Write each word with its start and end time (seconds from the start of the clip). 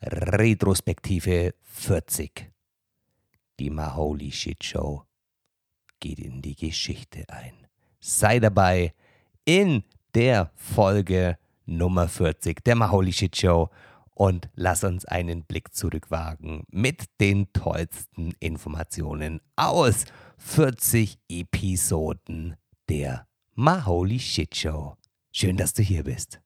Retrospektive 0.00 1.54
40. 1.62 2.50
Die 3.58 3.70
Maholi 3.70 4.30
Shit 4.30 4.62
Show 4.62 5.04
geht 6.00 6.20
in 6.20 6.40
die 6.40 6.54
Geschichte 6.54 7.24
ein. 7.28 7.66
Sei 8.00 8.38
dabei 8.38 8.94
in 9.44 9.82
der 10.14 10.52
Folge 10.54 11.38
Nummer 11.66 12.08
40 12.08 12.64
der 12.64 12.76
Maholi 12.76 13.12
Shit 13.12 13.36
Show 13.36 13.70
und 14.14 14.48
lass 14.54 14.84
uns 14.84 15.04
einen 15.04 15.44
Blick 15.44 15.74
zurückwagen 15.74 16.64
mit 16.70 17.04
den 17.20 17.52
tollsten 17.52 18.32
Informationen 18.40 19.40
aus 19.56 20.04
40 20.38 21.18
Episoden 21.28 22.56
der 22.88 23.26
Maholi 23.54 24.20
Shit 24.20 24.56
Show. 24.56 24.96
Schön, 25.32 25.56
dass 25.56 25.74
du 25.74 25.82
hier 25.82 26.04
bist. 26.04 26.40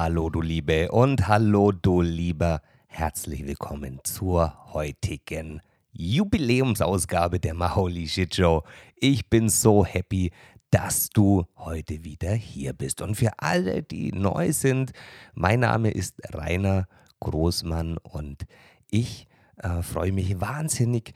Hallo 0.00 0.30
du 0.30 0.40
Liebe 0.40 0.92
und 0.92 1.26
hallo 1.26 1.72
du 1.72 2.02
Lieber. 2.02 2.62
Herzlich 2.86 3.44
willkommen 3.44 3.98
zur 4.04 4.72
heutigen 4.72 5.60
Jubiläumsausgabe 5.90 7.40
der 7.40 7.54
Maholi 7.54 8.06
Shit 8.06 8.36
Show. 8.36 8.62
Ich 8.94 9.28
bin 9.28 9.48
so 9.48 9.84
happy, 9.84 10.30
dass 10.70 11.10
du 11.10 11.46
heute 11.56 12.04
wieder 12.04 12.30
hier 12.30 12.74
bist. 12.74 13.02
Und 13.02 13.16
für 13.16 13.32
alle, 13.38 13.82
die 13.82 14.12
neu 14.12 14.52
sind, 14.52 14.92
mein 15.34 15.58
Name 15.58 15.90
ist 15.90 16.14
Rainer 16.32 16.86
Großmann 17.18 17.98
und 17.98 18.46
ich 18.88 19.26
äh, 19.56 19.82
freue 19.82 20.12
mich 20.12 20.40
wahnsinnig, 20.40 21.12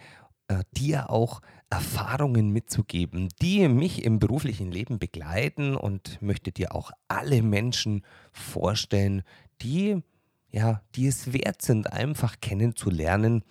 äh, 0.53 0.65
dir 0.73 1.11
auch 1.11 1.41
Erfahrungen 1.71 2.51
mitzugeben, 2.51 3.29
die 3.41 3.67
mich 3.69 4.05
im 4.05 4.19
beruflichen 4.19 4.71
Leben 4.71 4.99
begleiten 4.99 5.75
und 5.75 6.21
möchte 6.21 6.53
dir 6.53 6.75
auch 6.75 6.91
alle 7.09 7.43
Menschen 7.43 8.05
vorstellen, 8.33 9.23
die 9.63 10.03
ja, 10.53 10.83
die 10.95 11.07
es 11.07 11.33
wert 11.33 11.63
sind, 11.63 11.93
einfach 11.93 12.41
kennenzulernen. 12.41 13.43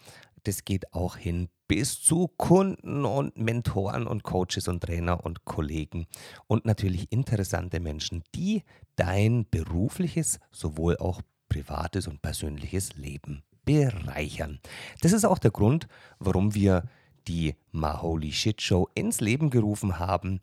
Das 0.43 0.65
geht 0.65 0.93
auch 0.93 1.17
hin 1.17 1.49
bis 1.67 2.01
zu 2.01 2.27
Kunden 2.27 3.05
und 3.05 3.37
Mentoren 3.37 4.05
und 4.07 4.23
Coaches 4.23 4.67
und 4.67 4.83
Trainer 4.83 5.25
und 5.25 5.45
Kollegen 5.45 6.05
und 6.47 6.65
natürlich 6.65 7.11
interessante 7.11 7.79
Menschen, 7.79 8.23
die 8.35 8.63
dein 8.95 9.45
berufliches 9.49 10.39
sowohl 10.51 10.97
auch 10.97 11.21
privates 11.49 12.07
und 12.07 12.21
persönliches 12.21 12.95
Leben 12.95 13.43
bereichern. 13.65 14.59
Das 15.01 15.11
ist 15.11 15.25
auch 15.25 15.39
der 15.39 15.51
Grund, 15.51 15.87
warum 16.19 16.53
wir 16.53 16.83
die 17.27 17.55
Maholi 17.71 18.31
Shit 18.31 18.61
Show 18.61 18.89
ins 18.93 19.21
Leben 19.21 19.49
gerufen 19.49 19.99
haben. 19.99 20.41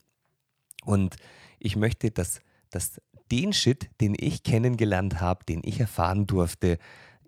Und 0.84 1.16
ich 1.58 1.76
möchte, 1.76 2.10
dass, 2.10 2.40
dass 2.70 3.00
den 3.30 3.52
Shit, 3.52 3.90
den 4.00 4.14
ich 4.18 4.42
kennengelernt 4.42 5.20
habe, 5.20 5.44
den 5.44 5.62
ich 5.64 5.80
erfahren 5.80 6.26
durfte, 6.26 6.78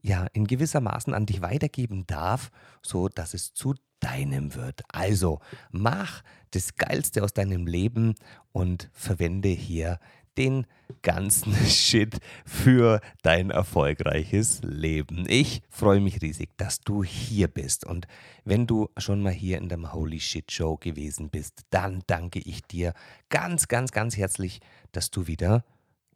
ja, 0.02 0.26
in 0.32 0.46
gewisser 0.46 0.80
Maßen 0.80 1.12
an 1.12 1.26
dich 1.26 1.42
weitergeben 1.42 2.06
darf, 2.06 2.50
so 2.82 3.08
dass 3.08 3.34
es 3.34 3.52
zu 3.52 3.74
deinem 4.00 4.54
wird. 4.54 4.82
Also 4.88 5.40
mach 5.70 6.22
das 6.52 6.76
Geilste 6.76 7.22
aus 7.22 7.34
deinem 7.34 7.66
Leben 7.66 8.14
und 8.52 8.88
verwende 8.92 9.50
hier 9.50 10.00
den 10.36 10.66
ganzen 11.02 11.54
Shit 11.66 12.18
für 12.44 13.00
dein 13.22 13.50
erfolgreiches 13.50 14.60
Leben. 14.62 15.24
Ich 15.28 15.62
freue 15.68 16.00
mich 16.00 16.20
riesig, 16.22 16.50
dass 16.56 16.80
du 16.80 17.04
hier 17.04 17.48
bist. 17.48 17.86
Und 17.86 18.06
wenn 18.44 18.66
du 18.66 18.88
schon 18.96 19.22
mal 19.22 19.32
hier 19.32 19.58
in 19.58 19.68
der 19.68 19.92
Holy 19.92 20.20
Shit 20.20 20.52
Show 20.52 20.76
gewesen 20.76 21.30
bist, 21.30 21.62
dann 21.70 22.02
danke 22.06 22.40
ich 22.40 22.62
dir 22.62 22.94
ganz, 23.28 23.68
ganz, 23.68 23.92
ganz 23.92 24.16
herzlich, 24.16 24.60
dass 24.92 25.10
du 25.10 25.26
wieder 25.26 25.64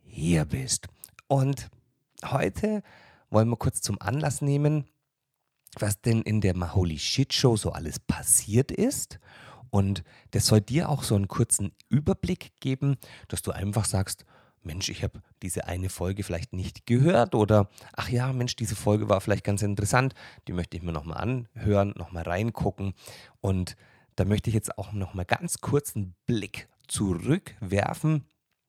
hier 0.03 0.45
bist. 0.45 0.89
Und 1.27 1.69
heute 2.25 2.83
wollen 3.31 3.49
wir 3.49 3.57
kurz 3.57 3.81
zum 3.81 4.01
Anlass 4.01 4.43
nehmen, 4.43 4.85
was 5.79 6.01
denn 6.01 6.23
in 6.23 6.41
der 6.41 6.57
Maholi 6.57 6.99
Shit 6.99 7.33
Show 7.33 7.57
so 7.57 7.73
alles 7.73 7.99
passiert 7.99 8.71
ist 8.71 9.19
und 9.75 10.05
das 10.31 10.47
soll 10.47 10.61
dir 10.61 10.89
auch 10.89 11.03
so 11.03 11.17
einen 11.17 11.27
kurzen 11.27 11.73
Überblick 11.89 12.53
geben, 12.61 12.95
dass 13.27 13.43
du 13.43 13.51
einfach 13.51 13.87
sagst, 13.87 14.25
Mensch, 14.63 14.89
ich 14.89 15.03
habe 15.03 15.21
diese 15.43 15.67
eine 15.67 15.89
Folge 15.89 16.23
vielleicht 16.23 16.53
nicht 16.53 16.87
gehört 16.87 17.35
oder 17.35 17.69
ach 17.93 18.09
ja, 18.09 18.33
Mensch, 18.33 18.55
diese 18.55 18.77
Folge 18.77 19.09
war 19.09 19.21
vielleicht 19.21 19.43
ganz 19.43 19.63
interessant, 19.63 20.15
die 20.47 20.53
möchte 20.53 20.77
ich 20.77 20.85
mir 20.85 20.93
nochmal 20.93 21.19
anhören, 21.19 21.93
nochmal 21.97 22.23
reingucken 22.23 22.95
und 23.41 23.75
da 24.15 24.25
möchte 24.25 24.49
ich 24.49 24.55
jetzt 24.55 24.79
auch 24.79 24.93
nochmal 24.93 25.25
ganz 25.25 25.59
kurz 25.59 25.97
einen 25.97 26.15
Blick 26.25 26.69
zurückwerfen. 26.87 28.23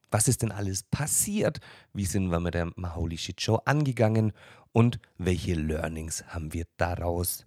Was 0.09 0.27
ist 0.27 0.41
denn 0.41 0.51
alles 0.51 0.81
passiert? 0.81 1.59
Wie 1.93 2.05
sind 2.05 2.31
wir 2.31 2.39
mit 2.39 2.55
der 2.55 2.71
Maholi 2.77 3.19
Shit 3.19 3.41
Show 3.41 3.57
angegangen 3.65 4.33
und 4.71 4.97
welche 5.19 5.53
Learnings 5.53 6.25
haben 6.25 6.51
wir 6.51 6.65
daraus 6.77 7.45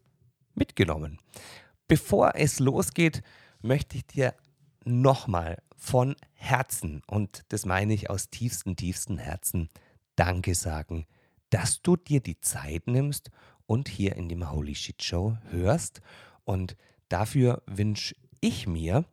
mitgenommen? 0.54 1.18
Bevor 1.88 2.36
es 2.36 2.60
losgeht, 2.60 3.22
möchte 3.60 3.96
ich 3.96 4.06
dir 4.06 4.34
nochmal 4.84 5.62
von 5.76 6.16
Herzen, 6.34 7.02
und 7.06 7.44
das 7.48 7.66
meine 7.66 7.94
ich 7.94 8.10
aus 8.10 8.30
tiefstem, 8.30 8.76
tiefstem 8.76 9.18
Herzen, 9.18 9.68
Danke 10.16 10.54
sagen, 10.54 11.06
dass 11.50 11.80
du 11.80 11.96
dir 11.96 12.20
die 12.20 12.40
Zeit 12.40 12.88
nimmst 12.88 13.30
und 13.66 13.88
hier 13.88 14.16
in 14.16 14.28
die 14.28 14.44
Holy 14.44 14.74
Shit 14.74 15.02
Show 15.02 15.36
hörst. 15.50 16.00
Und 16.44 16.76
dafür 17.08 17.62
wünsche 17.66 18.16
ich 18.40 18.66
mir, 18.66 19.04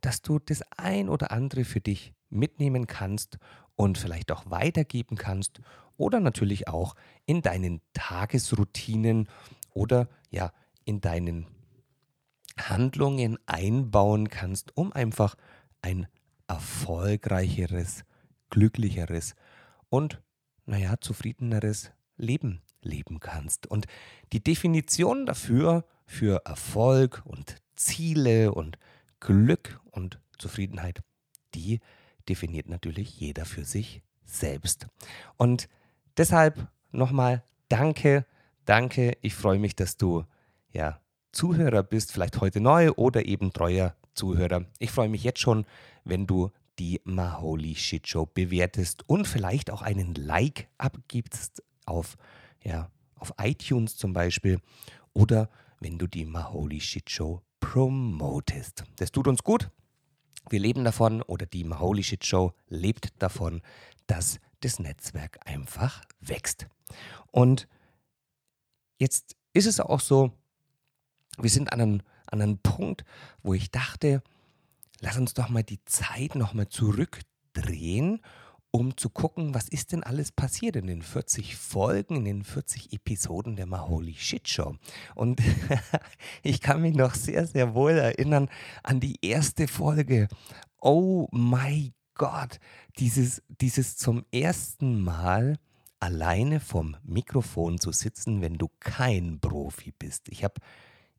dass 0.00 0.22
du 0.22 0.38
das 0.38 0.62
ein 0.76 1.08
oder 1.08 1.32
andere 1.32 1.64
für 1.64 1.80
dich 1.80 2.14
mitnehmen 2.30 2.86
kannst 2.86 3.38
und 3.76 3.98
vielleicht 3.98 4.32
auch 4.32 4.50
weitergeben 4.50 5.16
kannst 5.16 5.60
oder 5.96 6.20
natürlich 6.20 6.68
auch 6.68 6.94
in 7.26 7.42
deinen 7.42 7.80
Tagesroutinen 7.92 9.28
oder 9.72 10.08
ja 10.30 10.52
in 10.84 11.00
deinen 11.00 11.46
Handlungen 12.58 13.38
einbauen 13.46 14.28
kannst, 14.28 14.76
um 14.76 14.92
einfach 14.92 15.34
ein 15.82 16.06
erfolgreicheres, 16.46 18.04
glücklicheres 18.50 19.34
und, 19.88 20.20
naja, 20.66 20.96
zufriedeneres 21.00 21.90
Leben 22.16 22.62
leben 22.80 23.20
kannst. 23.20 23.66
Und 23.66 23.86
die 24.32 24.42
Definition 24.42 25.26
dafür, 25.26 25.84
für 26.06 26.42
Erfolg 26.44 27.22
und 27.24 27.56
Ziele 27.76 28.52
und 28.52 28.78
Glück 29.20 29.80
und 29.90 30.20
Zufriedenheit, 30.38 31.02
die 31.54 31.80
definiert 32.28 32.68
natürlich 32.68 33.18
jeder 33.18 33.44
für 33.44 33.64
sich 33.64 34.02
selbst. 34.24 34.86
Und 35.36 35.68
deshalb 36.16 36.68
nochmal 36.90 37.42
danke, 37.68 38.26
danke. 38.64 39.16
Ich 39.22 39.34
freue 39.34 39.58
mich, 39.58 39.76
dass 39.76 39.96
du 39.96 40.24
ja 40.72 41.00
Zuhörer 41.34 41.82
bist, 41.82 42.12
vielleicht 42.12 42.40
heute 42.40 42.60
neu 42.60 42.92
oder 42.92 43.26
eben 43.26 43.52
treuer 43.52 43.94
Zuhörer. 44.14 44.64
Ich 44.78 44.90
freue 44.90 45.08
mich 45.08 45.24
jetzt 45.24 45.40
schon, 45.40 45.66
wenn 46.04 46.26
du 46.26 46.50
die 46.78 47.00
Maholi 47.04 47.74
Shit 47.74 48.08
Show 48.08 48.26
bewertest 48.26 49.08
und 49.08 49.26
vielleicht 49.26 49.70
auch 49.70 49.82
einen 49.82 50.14
Like 50.14 50.68
abgibst 50.78 51.62
auf, 51.86 52.16
ja, 52.62 52.90
auf 53.16 53.34
iTunes 53.40 53.96
zum 53.96 54.12
Beispiel 54.12 54.60
oder 55.12 55.48
wenn 55.80 55.98
du 55.98 56.06
die 56.06 56.24
Maholi 56.24 56.80
Shit 56.80 57.10
Show 57.10 57.42
promotest. 57.60 58.84
Das 58.96 59.12
tut 59.12 59.28
uns 59.28 59.42
gut. 59.42 59.70
Wir 60.50 60.60
leben 60.60 60.84
davon 60.84 61.22
oder 61.22 61.46
die 61.46 61.64
Maholi 61.64 62.02
Shit 62.02 62.24
Show 62.24 62.52
lebt 62.68 63.12
davon, 63.22 63.62
dass 64.06 64.40
das 64.60 64.78
Netzwerk 64.78 65.38
einfach 65.44 66.02
wächst. 66.20 66.66
Und 67.30 67.68
jetzt 68.98 69.36
ist 69.52 69.66
es 69.66 69.80
auch 69.80 70.00
so, 70.00 70.32
wir 71.38 71.50
sind 71.50 71.72
an 71.72 71.80
einem, 71.80 72.00
an 72.26 72.42
einem 72.42 72.58
Punkt, 72.58 73.04
wo 73.42 73.54
ich 73.54 73.70
dachte, 73.70 74.22
lass 75.00 75.16
uns 75.16 75.34
doch 75.34 75.48
mal 75.48 75.62
die 75.62 75.84
Zeit 75.84 76.34
nochmal 76.34 76.68
zurückdrehen, 76.68 78.20
um 78.70 78.96
zu 78.96 79.08
gucken, 79.08 79.54
was 79.54 79.68
ist 79.68 79.92
denn 79.92 80.02
alles 80.02 80.32
passiert 80.32 80.74
in 80.74 80.88
den 80.88 81.02
40 81.02 81.54
Folgen, 81.54 82.16
in 82.16 82.24
den 82.24 82.44
40 82.44 82.92
Episoden 82.92 83.54
der 83.54 83.66
Maholi 83.66 84.14
Shit 84.14 84.48
Show. 84.48 84.74
Und 85.14 85.40
ich 86.42 86.60
kann 86.60 86.82
mich 86.82 86.96
noch 86.96 87.14
sehr, 87.14 87.46
sehr 87.46 87.74
wohl 87.74 87.92
erinnern 87.92 88.48
an 88.82 88.98
die 88.98 89.24
erste 89.24 89.68
Folge. 89.68 90.26
Oh 90.80 91.28
my 91.30 91.92
Gott, 92.14 92.58
dieses, 92.98 93.42
dieses 93.48 93.96
zum 93.96 94.24
ersten 94.32 95.00
Mal 95.00 95.56
alleine 96.00 96.60
vom 96.60 96.96
Mikrofon 97.04 97.78
zu 97.78 97.92
sitzen, 97.92 98.42
wenn 98.42 98.58
du 98.58 98.68
kein 98.80 99.40
Profi 99.40 99.92
bist. 99.96 100.28
Ich 100.28 100.44
habe 100.44 100.60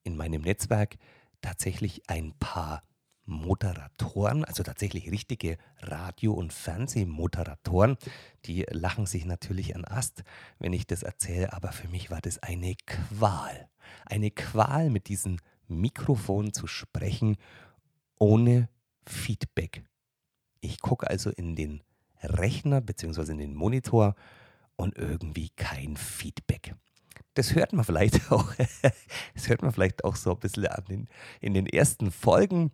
in 0.05 0.15
meinem 0.15 0.41
Netzwerk 0.41 0.95
tatsächlich 1.41 2.03
ein 2.07 2.33
paar 2.39 2.83
Moderatoren, 3.25 4.45
also 4.45 4.61
tatsächlich 4.63 5.11
richtige 5.11 5.57
Radio- 5.79 6.33
und 6.33 6.53
Fernsehmoderatoren. 6.53 7.97
Die 8.45 8.65
lachen 8.69 9.07
sich 9.07 9.25
natürlich 9.25 9.75
an 9.75 9.83
Ast, 9.83 10.23
wenn 10.59 10.73
ich 10.73 10.85
das 10.85 11.03
erzähle, 11.03 11.51
aber 11.53 11.71
für 11.71 11.87
mich 11.87 12.11
war 12.11 12.21
das 12.21 12.41
eine 12.41 12.75
Qual. 12.85 13.67
Eine 14.05 14.31
Qual 14.31 14.89
mit 14.89 15.09
diesen 15.09 15.41
Mikrofon 15.67 16.53
zu 16.53 16.67
sprechen 16.67 17.37
ohne 18.19 18.69
Feedback. 19.07 19.83
Ich 20.61 20.79
gucke 20.79 21.09
also 21.09 21.31
in 21.31 21.55
den 21.55 21.83
Rechner 22.21 22.81
bzw. 22.81 23.31
in 23.31 23.37
den 23.39 23.53
Monitor 23.55 24.15
und 24.75 24.97
irgendwie 24.97 25.49
kein 25.49 25.97
Feedback. 25.97 26.75
Das 27.33 27.55
hört 27.55 27.73
man 27.73 27.85
vielleicht 27.85 28.31
auch, 28.31 28.53
das 29.33 29.49
hört 29.49 29.61
man 29.61 29.71
vielleicht 29.71 30.03
auch 30.03 30.15
so 30.15 30.31
ein 30.31 30.39
bisschen 30.39 30.67
an 30.67 30.83
den, 30.85 31.07
in 31.41 31.53
den 31.53 31.67
ersten 31.67 32.11
Folgen. 32.11 32.71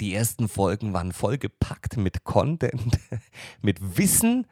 Die 0.00 0.14
ersten 0.14 0.48
Folgen 0.48 0.92
waren 0.92 1.12
vollgepackt 1.12 1.96
mit 1.96 2.24
Content, 2.24 2.98
mit 3.62 3.98
Wissen, 3.98 4.46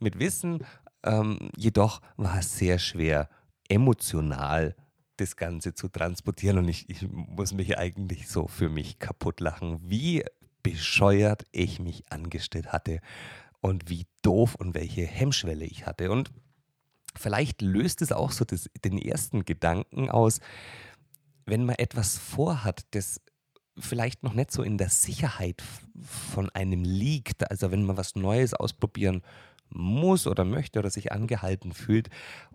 mit 0.00 0.18
Wissen. 0.18 0.64
Ähm, 1.02 1.50
jedoch 1.56 2.00
war 2.16 2.38
es 2.38 2.58
sehr 2.58 2.78
schwer, 2.78 3.28
emotional 3.68 4.74
das 5.16 5.36
Ganze 5.36 5.74
zu 5.74 5.88
transportieren 5.88 6.58
und 6.58 6.68
ich, 6.68 6.88
ich 6.88 7.06
muss 7.10 7.52
mich 7.52 7.78
eigentlich 7.78 8.28
so 8.28 8.48
für 8.48 8.68
mich 8.68 8.98
kaputt 8.98 9.40
lachen, 9.40 9.78
wie 9.82 10.24
bescheuert 10.62 11.44
ich 11.52 11.78
mich 11.78 12.10
angestellt 12.10 12.72
hatte 12.72 13.00
und 13.60 13.88
wie 13.90 14.06
doof 14.22 14.54
und 14.54 14.74
welche 14.74 15.02
Hemmschwelle 15.02 15.64
ich 15.64 15.86
hatte. 15.86 16.10
Und 16.10 16.30
vielleicht 17.18 17.62
löst 17.62 18.02
es 18.02 18.12
auch 18.12 18.32
so 18.32 18.44
das, 18.44 18.68
den 18.84 18.98
ersten 18.98 19.44
Gedanken 19.44 20.10
aus, 20.10 20.40
wenn 21.46 21.64
man 21.64 21.76
etwas 21.76 22.18
vorhat, 22.18 22.82
das 22.92 23.20
vielleicht 23.78 24.22
noch 24.22 24.34
nicht 24.34 24.50
so 24.50 24.62
in 24.62 24.78
der 24.78 24.90
Sicherheit 24.90 25.62
von 26.02 26.50
einem 26.50 26.84
liegt, 26.84 27.50
also 27.50 27.70
wenn 27.70 27.84
man 27.84 27.96
was 27.96 28.14
Neues 28.14 28.54
ausprobieren 28.54 29.22
muss 29.70 30.26
oder 30.26 30.44
möchte 30.44 30.78
oder 30.78 30.90
sich 30.90 31.12
angehalten 31.12 31.72
fühlt 31.72 32.08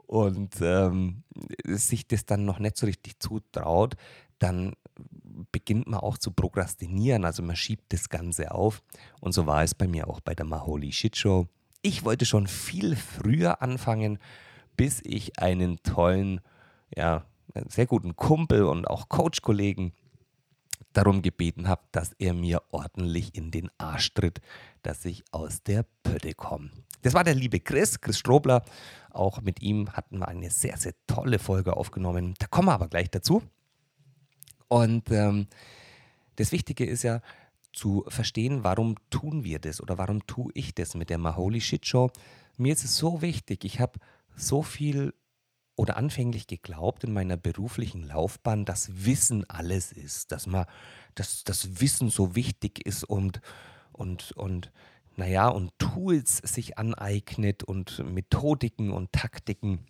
und 0.06 0.56
ähm, 0.62 1.24
sich 1.64 2.08
das 2.08 2.26
dann 2.26 2.46
noch 2.46 2.60
nicht 2.60 2.78
so 2.78 2.86
richtig 2.86 3.20
zutraut, 3.20 3.96
dann 4.40 4.74
beginnt 5.52 5.88
man 5.88 6.00
auch 6.00 6.18
zu 6.18 6.32
prokrastinieren. 6.32 7.26
Also 7.26 7.42
man 7.44 7.56
schiebt 7.56 7.92
das 7.94 8.10
Ganze 8.10 8.52
auf. 8.52 8.82
Und 9.20 9.34
so 9.34 9.46
war 9.46 9.64
es 9.64 9.74
bei 9.74 9.88
mir 9.88 10.08
auch 10.08 10.20
bei 10.20 10.36
der 10.36 10.46
Maholi 10.46 10.92
Shit 10.92 11.18
Show. 11.18 11.48
Ich 11.82 12.04
wollte 12.04 12.26
schon 12.26 12.48
viel 12.48 12.96
früher 12.96 13.62
anfangen, 13.62 14.20
bis 14.76 15.02
ich 15.04 15.40
einen 15.40 15.82
tollen, 15.84 16.42
ja, 16.96 17.26
sehr 17.68 17.86
guten 17.86 18.16
Kumpel 18.16 18.64
und 18.64 18.86
auch 18.86 19.10
Coach-Kollegen 19.10 19.94
darum 20.94 21.22
gebeten 21.22 21.68
habe, 21.68 21.82
dass 21.92 22.14
er 22.20 22.34
mir 22.34 22.62
ordentlich 22.72 23.36
in 23.36 23.52
den 23.52 23.70
Arsch 23.78 24.14
tritt, 24.14 24.42
dass 24.82 25.06
ich 25.06 25.24
aus 25.32 25.64
der 25.64 25.86
Pötte 26.04 26.34
komme. 26.34 26.72
Das 27.02 27.14
war 27.14 27.24
der 27.24 27.36
liebe 27.36 27.60
Chris, 27.60 28.02
Chris 28.02 28.18
Strobler. 28.18 28.64
Auch 29.12 29.42
mit 29.42 29.62
ihm 29.62 29.92
hatten 29.92 30.20
wir 30.20 30.28
eine 30.28 30.50
sehr, 30.50 30.78
sehr 30.78 30.94
tolle 31.08 31.40
Folge 31.40 31.78
aufgenommen. 31.78 32.34
Da 32.40 32.48
kommen 32.48 32.68
wir 32.68 32.74
aber 32.74 32.88
gleich 32.88 33.12
dazu. 33.12 33.44
Und 34.68 35.12
ähm, 35.12 35.48
das 36.38 36.52
Wichtige 36.52 36.86
ist 36.86 37.04
ja 37.04 37.22
zu 37.74 38.06
verstehen, 38.08 38.64
warum 38.64 38.96
tun 39.10 39.44
wir 39.44 39.60
das 39.60 39.82
oder 39.82 39.98
warum 39.98 40.26
tue 40.26 40.52
ich 40.56 40.74
das 40.74 40.96
mit 40.96 41.10
der 41.10 41.18
Maholi 41.18 41.62
Shit 41.62 41.86
Show. 41.86 42.10
Mir 42.58 42.74
ist 42.74 42.86
es 42.86 42.98
so 42.98 43.22
wichtig, 43.22 43.66
ich 43.66 43.80
habe 43.80 44.00
so 44.36 44.64
viel 44.64 45.14
oder 45.76 45.98
anfänglich 45.98 46.48
geglaubt 46.48 47.04
in 47.04 47.14
meiner 47.14 47.38
beruflichen 47.38 48.04
Laufbahn, 48.04 48.66
dass 48.66 49.06
Wissen 49.06 49.50
alles 49.50 49.92
ist, 49.92 50.32
dass 50.32 50.48
man, 50.48 50.66
dass 51.16 51.44
das 51.44 51.82
Wissen 51.82 52.10
so 52.10 52.36
wichtig 52.36 52.86
ist 52.86 53.04
und, 53.04 53.42
und, 53.92 54.32
und 54.34 54.72
naja, 55.18 55.48
und 55.48 55.78
Tools 55.80 56.38
sich 56.38 56.78
aneignet 56.78 57.64
und 57.64 58.00
Methodiken 58.06 58.92
und 58.92 59.12
Taktiken. 59.12 59.86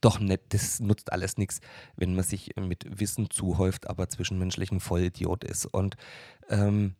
Doch 0.00 0.20
nicht, 0.20 0.42
das 0.50 0.78
nutzt 0.78 1.12
alles 1.12 1.38
nichts, 1.38 1.60
wenn 1.96 2.14
man 2.14 2.24
sich 2.24 2.54
mit 2.56 3.00
Wissen 3.00 3.30
zuhäuft, 3.30 3.88
aber 3.88 4.08
zwischenmenschlichen 4.08 4.78
Vollidiot 4.78 5.42
ist. 5.42 5.66
Und 5.66 5.96
ähm, 6.48 6.94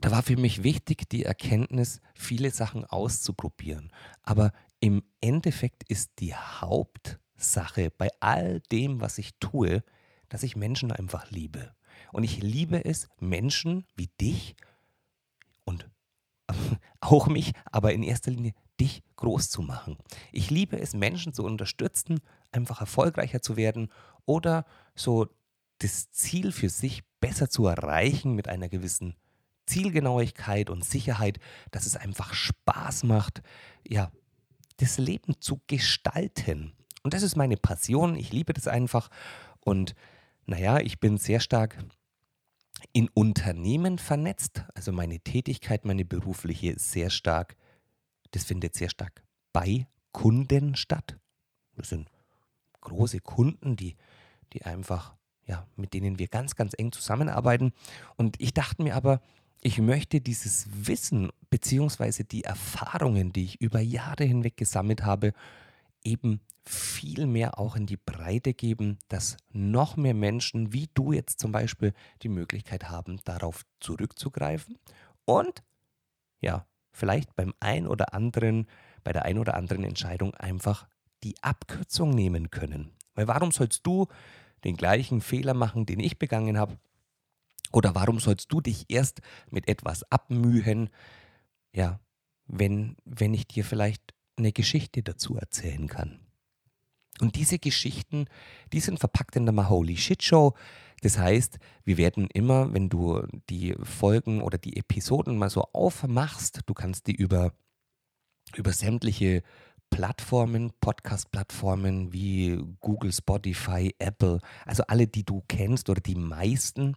da 0.00 0.10
war 0.10 0.22
für 0.22 0.36
mich 0.36 0.64
wichtig, 0.64 1.08
die 1.08 1.24
Erkenntnis, 1.24 2.00
viele 2.14 2.50
Sachen 2.50 2.84
auszuprobieren. 2.84 3.92
Aber 4.22 4.52
im 4.80 5.02
Endeffekt 5.20 5.84
ist 5.88 6.12
die 6.18 6.34
Hauptsache 6.34 7.90
bei 7.90 8.10
all 8.20 8.60
dem, 8.72 9.00
was 9.00 9.18
ich 9.18 9.34
tue, 9.40 9.82
dass 10.28 10.42
ich 10.42 10.56
Menschen 10.56 10.92
einfach 10.92 11.30
liebe. 11.30 11.74
Und 12.12 12.24
ich 12.24 12.42
liebe 12.42 12.84
es, 12.84 13.08
Menschen 13.18 13.86
wie 13.96 14.08
dich 14.20 14.56
und 15.64 15.88
auch 17.00 17.26
mich, 17.26 17.52
aber 17.70 17.92
in 17.92 18.02
erster 18.02 18.30
Linie 18.30 18.52
dich 18.80 19.02
groß 19.16 19.50
zu 19.50 19.62
machen. 19.62 19.96
Ich 20.32 20.50
liebe 20.50 20.78
es, 20.78 20.94
Menschen 20.94 21.32
zu 21.32 21.44
unterstützen, 21.44 22.20
einfach 22.50 22.80
erfolgreicher 22.80 23.40
zu 23.40 23.56
werden 23.56 23.90
oder 24.26 24.64
so 24.94 25.28
das 25.78 26.10
Ziel 26.10 26.52
für 26.52 26.68
sich 26.68 27.02
besser 27.20 27.48
zu 27.48 27.66
erreichen 27.66 28.34
mit 28.34 28.48
einer 28.48 28.68
gewissen 28.68 29.16
Zielgenauigkeit 29.66 30.70
und 30.70 30.84
Sicherheit, 30.84 31.38
dass 31.70 31.86
es 31.86 31.96
einfach 31.96 32.34
Spaß 32.34 33.04
macht, 33.04 33.42
ja, 33.86 34.10
das 34.78 34.98
Leben 34.98 35.40
zu 35.40 35.60
gestalten. 35.66 36.72
Und 37.02 37.14
das 37.14 37.22
ist 37.22 37.36
meine 37.36 37.56
Passion. 37.56 38.16
Ich 38.16 38.32
liebe 38.32 38.52
das 38.52 38.66
einfach. 38.66 39.10
Und 39.60 39.94
naja, 40.46 40.78
ich 40.78 41.00
bin 41.00 41.18
sehr 41.18 41.40
stark 41.40 41.78
in 42.92 43.08
Unternehmen 43.14 43.98
vernetzt. 43.98 44.64
Also 44.74 44.92
meine 44.92 45.20
Tätigkeit, 45.20 45.84
meine 45.84 46.04
berufliche 46.04 46.72
ist 46.72 46.92
sehr 46.92 47.10
stark, 47.10 47.56
das 48.32 48.44
findet 48.44 48.74
sehr 48.74 48.90
stark 48.90 49.22
bei 49.52 49.86
Kunden 50.12 50.76
statt. 50.76 51.18
Das 51.76 51.88
sind 51.88 52.10
große 52.80 53.20
Kunden, 53.20 53.76
die, 53.76 53.96
die 54.52 54.64
einfach, 54.64 55.14
ja, 55.46 55.66
mit 55.76 55.94
denen 55.94 56.18
wir 56.18 56.28
ganz, 56.28 56.54
ganz 56.56 56.74
eng 56.76 56.92
zusammenarbeiten. 56.92 57.72
Und 58.16 58.40
ich 58.40 58.54
dachte 58.54 58.82
mir 58.82 58.96
aber, 58.96 59.20
ich 59.64 59.78
möchte 59.78 60.20
dieses 60.20 60.68
Wissen 60.86 61.32
bzw. 61.48 62.22
die 62.22 62.44
Erfahrungen, 62.44 63.32
die 63.32 63.44
ich 63.44 63.60
über 63.62 63.80
Jahre 63.80 64.24
hinweg 64.24 64.58
gesammelt 64.58 65.04
habe, 65.04 65.32
eben 66.04 66.40
viel 66.66 67.26
mehr 67.26 67.58
auch 67.58 67.74
in 67.74 67.86
die 67.86 67.96
Breite 67.96 68.52
geben, 68.52 68.98
dass 69.08 69.38
noch 69.52 69.96
mehr 69.96 70.12
Menschen 70.12 70.74
wie 70.74 70.90
du 70.92 71.12
jetzt 71.12 71.40
zum 71.40 71.50
Beispiel 71.50 71.94
die 72.22 72.28
Möglichkeit 72.28 72.90
haben, 72.90 73.20
darauf 73.24 73.64
zurückzugreifen 73.80 74.78
und 75.24 75.62
ja, 76.42 76.66
vielleicht 76.92 77.34
beim 77.34 77.54
ein 77.58 77.86
oder 77.86 78.12
anderen, 78.12 78.66
bei 79.02 79.14
der 79.14 79.24
ein 79.24 79.38
oder 79.38 79.54
anderen 79.54 79.84
Entscheidung 79.84 80.34
einfach 80.34 80.86
die 81.22 81.36
Abkürzung 81.40 82.10
nehmen 82.10 82.50
können. 82.50 82.90
Weil 83.14 83.28
warum 83.28 83.50
sollst 83.50 83.86
du 83.86 84.08
den 84.62 84.76
gleichen 84.76 85.22
Fehler 85.22 85.54
machen, 85.54 85.86
den 85.86 86.00
ich 86.00 86.18
begangen 86.18 86.58
habe? 86.58 86.76
Oder 87.74 87.94
warum 87.96 88.20
sollst 88.20 88.52
du 88.52 88.60
dich 88.60 88.84
erst 88.88 89.20
mit 89.50 89.68
etwas 89.68 90.04
abmühen, 90.10 90.90
ja, 91.72 91.98
wenn, 92.46 92.96
wenn 93.04 93.34
ich 93.34 93.48
dir 93.48 93.64
vielleicht 93.64 94.14
eine 94.36 94.52
Geschichte 94.52 95.02
dazu 95.02 95.36
erzählen 95.36 95.88
kann? 95.88 96.20
Und 97.20 97.34
diese 97.34 97.58
Geschichten, 97.58 98.26
die 98.72 98.78
sind 98.78 99.00
verpackt 99.00 99.34
in 99.34 99.44
der 99.44 99.52
Maholi 99.52 99.96
Shit 99.96 100.22
Show. 100.22 100.54
Das 101.02 101.18
heißt, 101.18 101.58
wir 101.84 101.96
werden 101.96 102.28
immer, 102.32 102.72
wenn 102.72 102.88
du 102.88 103.26
die 103.50 103.74
Folgen 103.82 104.40
oder 104.40 104.56
die 104.56 104.76
Episoden 104.76 105.36
mal 105.36 105.50
so 105.50 105.62
aufmachst, 105.72 106.60
du 106.66 106.74
kannst 106.74 107.08
die 107.08 107.14
über, 107.14 107.52
über 108.56 108.72
sämtliche 108.72 109.42
Plattformen, 109.90 110.72
Podcast-Plattformen 110.80 112.12
wie 112.12 112.56
Google, 112.80 113.12
Spotify, 113.12 113.94
Apple, 113.98 114.40
also 114.64 114.84
alle, 114.84 115.08
die 115.08 115.24
du 115.24 115.42
kennst 115.48 115.90
oder 115.90 116.00
die 116.00 116.16
meisten, 116.16 116.96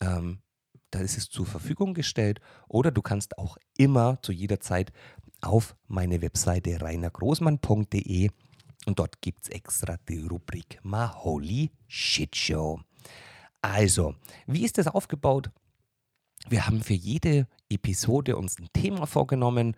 ähm, 0.00 0.40
da 0.90 1.00
ist 1.00 1.16
es 1.16 1.28
zur 1.28 1.46
Verfügung 1.46 1.94
gestellt. 1.94 2.40
Oder 2.68 2.90
du 2.90 3.02
kannst 3.02 3.38
auch 3.38 3.56
immer 3.76 4.20
zu 4.22 4.32
jeder 4.32 4.60
Zeit 4.60 4.92
auf 5.40 5.76
meine 5.86 6.20
Webseite 6.20 6.80
reinergroßmann.de 6.80 8.30
und 8.86 8.98
dort 8.98 9.20
gibt 9.20 9.44
es 9.44 9.48
extra 9.50 9.96
die 10.08 10.26
Rubrik 10.26 10.80
My 10.82 11.06
Holy 11.12 11.70
Shit 11.86 12.34
Show. 12.34 12.80
Also, 13.62 14.14
wie 14.46 14.64
ist 14.64 14.78
das 14.78 14.86
aufgebaut? 14.86 15.50
Wir 16.48 16.66
haben 16.66 16.82
für 16.82 16.94
jede 16.94 17.46
Episode 17.68 18.36
uns 18.36 18.58
ein 18.58 18.68
Thema 18.72 19.06
vorgenommen. 19.06 19.76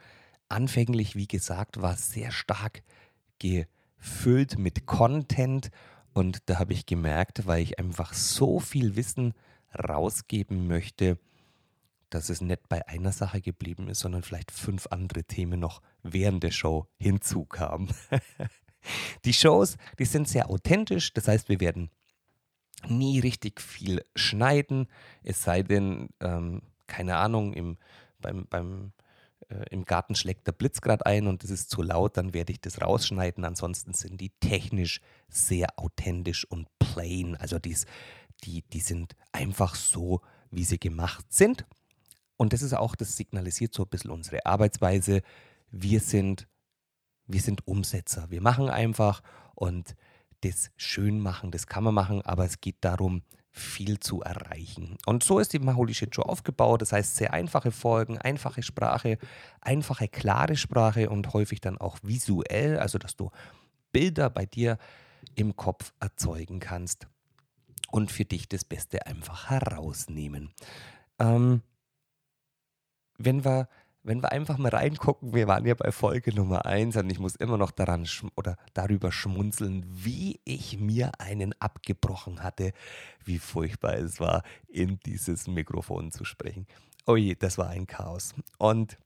Anfänglich, 0.48 1.16
wie 1.16 1.26
gesagt, 1.26 1.82
war 1.82 1.94
es 1.94 2.12
sehr 2.12 2.30
stark 2.30 2.84
gefüllt 3.40 4.58
mit 4.58 4.86
Content. 4.86 5.70
Und 6.14 6.48
da 6.48 6.60
habe 6.60 6.72
ich 6.72 6.86
gemerkt, 6.86 7.46
weil 7.46 7.62
ich 7.62 7.80
einfach 7.80 8.14
so 8.14 8.60
viel 8.60 8.94
Wissen 8.94 9.34
rausgeben 9.76 10.66
möchte, 10.66 11.18
dass 12.10 12.28
es 12.28 12.40
nicht 12.40 12.68
bei 12.68 12.86
einer 12.88 13.12
Sache 13.12 13.40
geblieben 13.40 13.88
ist, 13.88 14.00
sondern 14.00 14.22
vielleicht 14.22 14.50
fünf 14.50 14.86
andere 14.90 15.24
Themen 15.24 15.60
noch 15.60 15.80
während 16.02 16.42
der 16.42 16.50
Show 16.50 16.86
hinzukamen. 16.98 17.88
Die 19.24 19.32
Shows, 19.32 19.76
die 20.00 20.04
sind 20.04 20.26
sehr 20.26 20.50
authentisch, 20.50 21.12
das 21.12 21.28
heißt, 21.28 21.48
wir 21.48 21.60
werden 21.60 21.90
nie 22.88 23.20
richtig 23.20 23.60
viel 23.60 24.04
schneiden, 24.16 24.88
es 25.22 25.44
sei 25.44 25.62
denn, 25.62 26.08
ähm, 26.18 26.62
keine 26.88 27.16
Ahnung, 27.16 27.52
im, 27.52 27.78
beim, 28.20 28.46
beim 28.50 28.92
äh, 29.52 29.64
im 29.70 29.84
Garten 29.84 30.14
schlägt 30.14 30.46
der 30.46 30.52
Blitz 30.52 30.80
gerade 30.80 31.06
ein 31.06 31.26
und 31.26 31.44
es 31.44 31.50
ist 31.50 31.70
zu 31.70 31.82
laut, 31.82 32.16
dann 32.16 32.34
werde 32.34 32.52
ich 32.52 32.60
das 32.60 32.80
rausschneiden. 32.80 33.44
Ansonsten 33.44 33.92
sind 33.92 34.20
die 34.20 34.30
technisch 34.40 35.00
sehr 35.28 35.68
authentisch 35.76 36.44
und 36.44 36.68
plain. 36.78 37.36
Also 37.36 37.58
dies, 37.58 37.86
die, 38.44 38.62
die 38.72 38.80
sind 38.80 39.14
einfach 39.32 39.74
so, 39.74 40.20
wie 40.50 40.64
sie 40.64 40.78
gemacht 40.78 41.26
sind. 41.32 41.66
Und 42.36 42.52
das 42.52 42.62
ist 42.62 42.74
auch, 42.74 42.96
das 42.96 43.16
signalisiert 43.16 43.74
so 43.74 43.84
ein 43.84 43.88
bisschen 43.88 44.10
unsere 44.10 44.44
Arbeitsweise. 44.46 45.22
Wir 45.70 46.00
sind, 46.00 46.48
wir 47.26 47.40
sind 47.40 47.66
Umsetzer. 47.66 48.30
Wir 48.30 48.40
machen 48.40 48.68
einfach 48.68 49.22
und 49.54 49.94
das 50.40 50.70
schön 50.76 51.20
machen, 51.20 51.52
das 51.52 51.68
kann 51.68 51.84
man 51.84 51.94
machen, 51.94 52.20
aber 52.22 52.44
es 52.44 52.60
geht 52.60 52.78
darum, 52.80 53.22
viel 53.52 54.00
zu 54.00 54.22
erreichen. 54.22 54.96
Und 55.04 55.22
so 55.22 55.38
ist 55.38 55.52
die 55.52 55.58
Maholi 55.58 55.94
Shit 55.94 56.14
Show 56.14 56.22
aufgebaut. 56.22 56.80
Das 56.80 56.92
heißt, 56.92 57.16
sehr 57.16 57.34
einfache 57.34 57.70
Folgen, 57.70 58.16
einfache 58.18 58.62
Sprache, 58.62 59.18
einfache, 59.60 60.08
klare 60.08 60.56
Sprache 60.56 61.10
und 61.10 61.34
häufig 61.34 61.60
dann 61.60 61.76
auch 61.78 61.98
visuell, 62.02 62.78
also 62.78 62.98
dass 62.98 63.14
du 63.14 63.30
Bilder 63.92 64.30
bei 64.30 64.46
dir 64.46 64.78
im 65.34 65.54
Kopf 65.54 65.92
erzeugen 66.00 66.60
kannst 66.60 67.06
und 67.90 68.10
für 68.10 68.24
dich 68.24 68.48
das 68.48 68.64
Beste 68.64 69.06
einfach 69.06 69.50
herausnehmen. 69.50 70.50
Ähm, 71.18 71.60
wenn 73.18 73.44
wir 73.44 73.68
wenn 74.04 74.22
wir 74.22 74.32
einfach 74.32 74.58
mal 74.58 74.70
reingucken, 74.70 75.32
wir 75.32 75.46
waren 75.46 75.64
ja 75.64 75.74
bei 75.74 75.92
Folge 75.92 76.34
Nummer 76.34 76.66
1 76.66 76.96
und 76.96 77.10
ich 77.10 77.20
muss 77.20 77.36
immer 77.36 77.56
noch 77.56 77.70
daran 77.70 78.08
oder 78.34 78.56
darüber 78.74 79.12
schmunzeln, 79.12 79.84
wie 79.88 80.40
ich 80.44 80.78
mir 80.78 81.12
einen 81.20 81.54
abgebrochen 81.60 82.42
hatte, 82.42 82.72
wie 83.24 83.38
furchtbar 83.38 83.94
es 83.94 84.18
war, 84.18 84.42
in 84.68 84.98
dieses 85.06 85.46
Mikrofon 85.46 86.10
zu 86.10 86.24
sprechen. 86.24 86.66
Oh 87.06 87.16
je, 87.16 87.34
das 87.34 87.58
war 87.58 87.68
ein 87.68 87.86
Chaos. 87.86 88.34
Und 88.58 88.98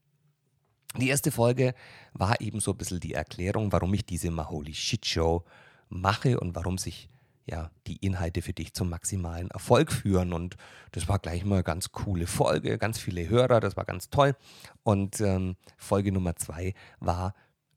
die 0.97 1.09
erste 1.09 1.31
Folge 1.31 1.75
war 2.15 2.41
eben 2.41 2.61
so 2.61 2.71
ein 2.71 2.79
bisschen 2.79 3.01
die 3.01 3.13
Erklärung, 3.13 3.73
warum 3.73 3.93
ich 3.93 4.07
diese 4.07 4.31
Maholi 4.31 4.73
Shit 4.73 5.05
Show 5.05 5.45
mache 5.89 6.41
und 6.41 6.55
warum 6.55 6.79
sich 6.79 7.11
ja, 7.47 7.71
die 7.87 7.97
Inhalte 7.97 8.43
für 8.43 8.53
dich 8.53 8.75
zum 8.75 8.91
maximalen 8.91 9.51
Erfolg 9.51 9.93
führen. 9.93 10.33
Und 10.33 10.57
das 10.93 11.09
war 11.09 11.19
gleich 11.19 11.45
mal 11.45 11.57
eine 11.57 11.65
ganz 11.65 11.93
coole 11.93 12.27
Folge, 12.27 12.77
ganz 12.77 12.99
viele 12.99 13.29
Hörer, 13.29 13.61
das 13.61 13.77
war 13.77 13.85
ganz 13.85 14.11
toll. 14.11 14.37
Und 14.83 15.21
ähm, 15.21 15.57
Folge 15.77 16.11
Nummer 16.13 16.37
zwei 16.37 16.75
war, 16.99 17.35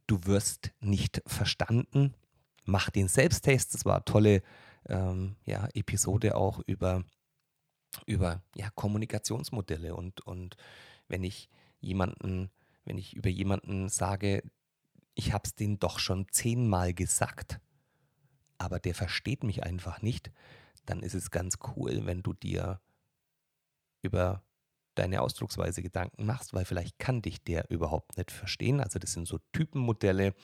du 0.07 0.19
wirst 0.25 0.71
nicht 0.79 1.21
verstanden. 1.27 2.15
Mach 2.65 2.89
den 2.89 3.07
Selbsttest. 3.07 3.73
Das 3.73 3.85
war 3.85 3.95
eine 3.95 4.05
tolle 4.05 4.41
ähm, 4.87 5.35
ja, 5.45 5.67
Episode 5.73 6.35
auch 6.35 6.59
über, 6.65 7.03
über 8.07 8.41
ja, 8.55 8.69
Kommunikationsmodelle. 8.71 9.95
Und, 9.95 10.21
und 10.21 10.57
wenn 11.07 11.23
ich 11.23 11.49
jemanden, 11.79 12.49
wenn 12.85 12.97
ich 12.97 13.15
über 13.15 13.29
jemanden 13.29 13.87
sage, 13.89 14.43
ich 15.13 15.31
habe 15.31 15.43
es 15.45 15.55
denen 15.55 15.79
doch 15.79 15.99
schon 15.99 16.27
zehnmal 16.31 16.93
gesagt, 16.93 17.59
aber 18.59 18.79
der 18.79 18.93
versteht 18.93 19.43
mich 19.43 19.63
einfach 19.63 20.03
nicht, 20.03 20.31
dann 20.85 21.01
ist 21.01 21.15
es 21.15 21.31
ganz 21.31 21.57
cool, 21.75 22.05
wenn 22.05 22.21
du 22.21 22.33
dir 22.33 22.79
über 24.01 24.43
deine 24.95 25.21
Ausdrucksweise 25.21 25.81
Gedanken 25.81 26.25
machst, 26.25 26.53
weil 26.53 26.65
vielleicht 26.65 26.99
kann 26.99 27.21
dich 27.21 27.43
der 27.43 27.69
überhaupt 27.71 28.17
nicht 28.17 28.31
verstehen. 28.31 28.81
Also 28.81 28.99
das 28.99 29.13
sind 29.13 29.27
so 29.27 29.39
Typenmodelle. 29.53 30.35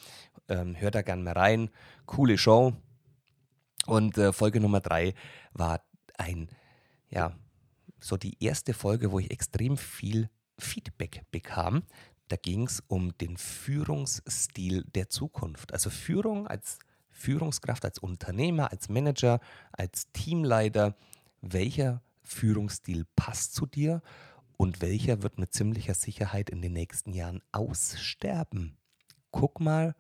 Ähm, 0.48 0.76
hör 0.76 0.92
da 0.92 1.02
gerne 1.02 1.24
mal 1.24 1.34
rein. 1.34 1.70
Coole 2.06 2.38
Show. 2.38 2.74
Und 3.86 4.18
äh, 4.18 4.32
Folge 4.32 4.60
Nummer 4.60 4.80
drei 4.80 5.14
war 5.54 5.82
ein, 6.18 6.50
ja, 7.10 7.36
so 8.00 8.18
die 8.18 8.42
erste 8.42 8.74
Folge, 8.74 9.12
wo 9.12 9.20
ich 9.20 9.30
extrem 9.32 9.78
viel 9.78 10.30
Feedback 10.58 11.26
bekam. 11.32 11.84
Da 12.30 12.38
ging 12.38 12.66
es 12.66 12.82
um 12.88 13.16
den 13.18 13.38
Führungsstil 13.38 14.86
der 14.96 15.10
Zukunft. 15.10 15.74
Also 15.74 15.90
Führung 15.90 16.48
als 16.48 16.80
Führungskraft, 17.16 17.86
als 17.86 17.98
Unternehmer, 18.00 18.72
als 18.72 18.90
Manager, 18.90 19.40
als 19.72 20.12
Teamleiter, 20.12 20.96
welcher 21.42 22.02
Führungsstil 22.24 23.06
passt 23.16 23.56
zu 23.56 23.66
dir 23.66 24.02
und 24.58 24.82
welcher 24.82 25.24
wird 25.24 25.40
mit 25.40 25.54
ziemlicher 25.54 25.94
Sicherheit 25.94 26.50
in 26.50 26.62
den 26.62 26.74
nächsten 26.74 27.14
Jahren 27.14 27.42
aussterben. 27.52 28.78
Guck 29.32 29.60
mal, 29.60 29.96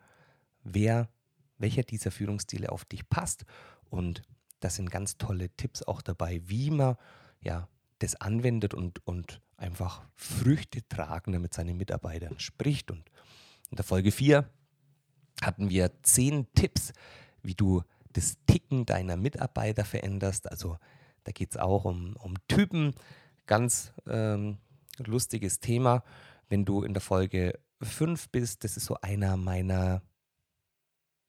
wer, 0.63 1.09
welcher 1.57 1.83
dieser 1.83 2.11
Führungsstile 2.11 2.71
auf 2.71 2.85
dich 2.85 3.07
passt 3.09 3.45
und 3.89 4.21
das 4.59 4.75
sind 4.75 4.89
ganz 4.89 5.17
tolle 5.17 5.49
Tipps 5.49 5.83
auch 5.83 6.01
dabei, 6.01 6.41
wie 6.45 6.71
man 6.71 6.97
ja, 7.41 7.67
das 7.99 8.15
anwendet 8.15 8.73
und, 8.73 9.05
und 9.05 9.41
einfach 9.57 10.03
Früchte 10.15 10.87
tragender 10.87 11.39
mit 11.39 11.53
seinen 11.53 11.77
Mitarbeitern 11.77 12.39
spricht. 12.39 12.91
Und 12.91 13.09
in 13.69 13.77
der 13.77 13.85
Folge 13.85 14.11
4 14.11 14.49
hatten 15.41 15.69
wir 15.69 15.91
zehn 16.03 16.47
Tipps, 16.53 16.93
wie 17.43 17.55
du 17.55 17.83
das 18.13 18.37
Ticken 18.45 18.85
deiner 18.85 19.17
Mitarbeiter 19.17 19.85
veränderst. 19.85 20.49
Also 20.49 20.77
da 21.23 21.31
geht 21.31 21.51
es 21.51 21.57
auch 21.57 21.85
um, 21.85 22.15
um 22.17 22.35
Typen. 22.47 22.95
Ganz 23.45 23.93
ähm, 24.07 24.57
lustiges 24.97 25.59
Thema. 25.59 26.03
Wenn 26.47 26.65
du 26.65 26.83
in 26.83 26.93
der 26.93 27.01
Folge 27.01 27.59
5 27.81 28.29
bist, 28.29 28.63
das 28.63 28.77
ist 28.77 28.85
so 28.85 28.97
einer 29.01 29.37
meiner, 29.37 30.01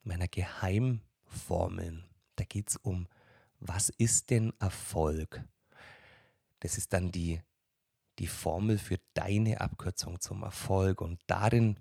meiner 0.03 0.29
Geheimformeln. 0.29 2.05
Da 2.37 2.45
geht 2.45 2.71
es 2.71 2.77
um, 2.77 3.09
was 3.59 3.89
ist 3.89 4.31
denn 4.31 4.53
Erfolg? 4.61 5.43
Das 6.61 6.79
ist 6.79 6.93
dann 6.93 7.11
die, 7.11 7.41
die 8.19 8.27
Formel 8.27 8.79
für 8.79 8.99
deine 9.15 9.61
Abkürzung 9.61 10.21
zum 10.21 10.43
Erfolg. 10.43 11.01
Und 11.01 11.21
darin 11.27 11.77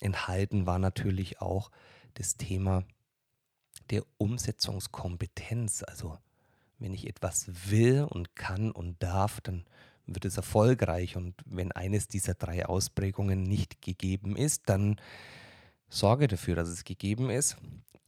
enthalten 0.00 0.66
war 0.66 0.78
natürlich 0.78 1.40
auch 1.40 1.70
das 2.14 2.36
Thema 2.36 2.84
der 3.90 4.04
Umsetzungskompetenz. 4.18 5.82
Also 5.82 6.18
wenn 6.78 6.94
ich 6.94 7.06
etwas 7.06 7.70
will 7.70 8.06
und 8.08 8.34
kann 8.34 8.70
und 8.70 9.02
darf, 9.02 9.40
dann 9.40 9.64
wird 10.06 10.24
es 10.24 10.36
erfolgreich. 10.36 11.16
Und 11.16 11.34
wenn 11.44 11.72
eines 11.72 12.08
dieser 12.08 12.34
drei 12.34 12.66
Ausprägungen 12.66 13.42
nicht 13.42 13.82
gegeben 13.82 14.36
ist, 14.36 14.68
dann 14.68 15.00
sorge 15.88 16.28
dafür, 16.28 16.56
dass 16.56 16.68
es 16.68 16.84
gegeben 16.84 17.30
ist. 17.30 17.56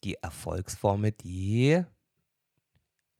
Die 0.05 0.15
Erfolgsformel, 0.15 1.13
die 1.13 1.85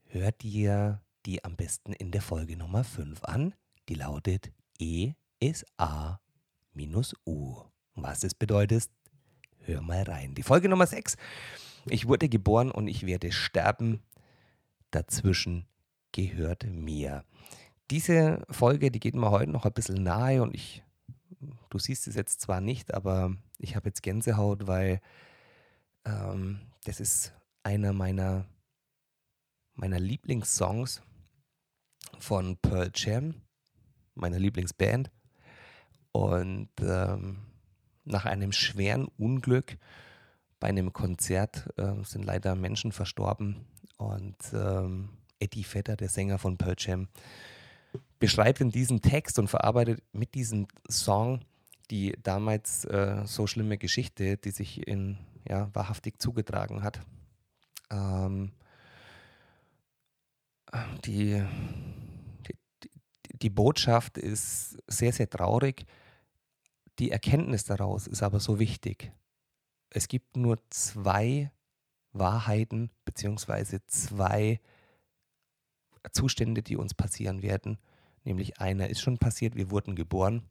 hört 0.07 0.45
ihr 0.45 1.01
die 1.27 1.45
am 1.45 1.57
besten 1.57 1.93
in 1.93 2.11
der 2.11 2.23
Folge 2.23 2.57
Nummer 2.57 2.85
5 2.85 3.23
an. 3.25 3.55
Die 3.89 3.95
lautet 3.95 4.53
E 4.79 5.13
ist 5.41 5.65
A 5.77 6.19
minus 6.73 7.15
U. 7.27 7.72
Was 7.95 8.21
das 8.21 8.35
bedeutet, 8.35 8.89
hör 9.61 9.83
mal 9.83 10.03
rein. 10.03 10.35
Die 10.35 10.43
Folge 10.43 10.69
Nummer 10.69 10.87
6. 10.87 11.17
Ich 11.87 12.09
wurde 12.09 12.29
geboren 12.29 12.71
und 12.71 12.89
ich 12.89 13.05
werde 13.07 13.33
sterben. 13.33 14.03
Dazwischen 14.91 15.67
gehört 16.13 16.65
mir. 16.65 17.25
Diese 17.91 18.45
Folge, 18.49 18.91
die 18.91 19.01
geht 19.01 19.15
mir 19.15 19.31
heute 19.31 19.51
noch 19.51 19.67
ein 19.67 19.73
bisschen 19.73 20.03
nahe 20.03 20.43
und 20.43 20.55
ich, 20.55 20.83
du 21.71 21.79
siehst 21.79 22.07
es 22.09 22.15
jetzt 22.15 22.41
zwar 22.41 22.61
nicht, 22.61 22.95
aber 22.95 23.37
ich 23.59 23.77
habe 23.77 23.89
jetzt 23.89 24.03
Gänsehaut, 24.03 24.67
weil 24.67 25.01
ähm, 26.05 26.61
das 26.85 27.01
ist 27.01 27.35
einer 27.63 27.93
meiner, 27.93 28.47
meiner 29.75 30.01
Lieblingssongs 30.01 31.03
von 32.19 32.57
Pearl 32.57 32.91
Jam, 32.95 33.35
meiner 34.15 34.39
Lieblingsband. 34.39 35.11
Und 36.13 36.71
ähm, 36.81 37.39
nach 38.05 38.25
einem 38.25 38.53
schweren 38.53 39.07
Unglück 39.19 39.77
bei 40.61 40.69
einem 40.69 40.93
Konzert 40.93 41.69
äh, 41.77 42.03
sind 42.05 42.25
leider 42.25 42.55
Menschen 42.55 42.93
verstorben 42.93 43.67
und 43.97 44.37
ähm, 44.53 45.11
Eddie 45.39 45.65
Vetter, 45.65 45.97
der 45.97 46.09
Sänger 46.09 46.39
von 46.39 46.57
Pearl 46.57 46.77
Jam, 46.79 47.09
beschreibt 48.19 48.61
in 48.61 48.71
diesem 48.71 49.03
Text 49.03 49.39
und 49.39 49.49
verarbeitet 49.49 50.03
mit 50.13 50.35
diesem 50.35 50.69
Song 50.89 51.41
die 51.91 52.17
damals 52.23 52.87
äh, 52.87 53.23
so 53.27 53.47
schlimme 53.47 53.77
Geschichte, 53.77 54.39
die 54.39 54.51
sich 54.51 54.87
in 54.87 55.19
ja, 55.47 55.69
wahrhaftig 55.75 56.21
zugetragen 56.21 56.83
hat. 56.83 57.01
Ähm, 57.91 58.53
die, 61.05 61.45
die, 62.49 62.89
die 63.35 63.51
Botschaft 63.51 64.17
ist 64.17 64.79
sehr, 64.87 65.13
sehr 65.13 65.29
traurig. 65.29 65.85
Die 66.99 67.11
Erkenntnis 67.11 67.65
daraus 67.65 68.07
ist 68.07 68.23
aber 68.23 68.41
so 68.41 68.59
wichtig 68.59 69.13
es 69.95 70.09
gibt 70.09 70.37
nur 70.37 70.59
zwei 70.71 71.51
Wahrheiten 72.13 72.91
beziehungsweise 73.05 73.85
zwei 73.87 74.61
Zustände, 76.13 76.63
die 76.63 76.77
uns 76.77 76.95
passieren 76.95 77.43
werden. 77.43 77.79
Nämlich 78.25 78.61
einer 78.61 78.89
ist 78.89 79.01
schon 79.01 79.19
passiert, 79.19 79.55
wir 79.55 79.71
wurden 79.71 79.95
geboren 79.95 80.43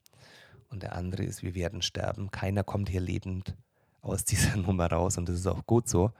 und 0.69 0.83
der 0.83 0.95
andere 0.95 1.23
ist, 1.23 1.43
wir 1.43 1.55
werden 1.55 1.81
sterben. 1.81 2.31
Keiner 2.31 2.63
kommt 2.63 2.89
hier 2.89 3.01
lebend 3.01 3.57
aus 4.01 4.25
dieser 4.25 4.57
Nummer 4.57 4.87
raus 4.91 5.17
und 5.17 5.27
das 5.27 5.39
ist 5.39 5.47
auch 5.47 5.65
gut 5.65 5.87
so. 5.87 6.11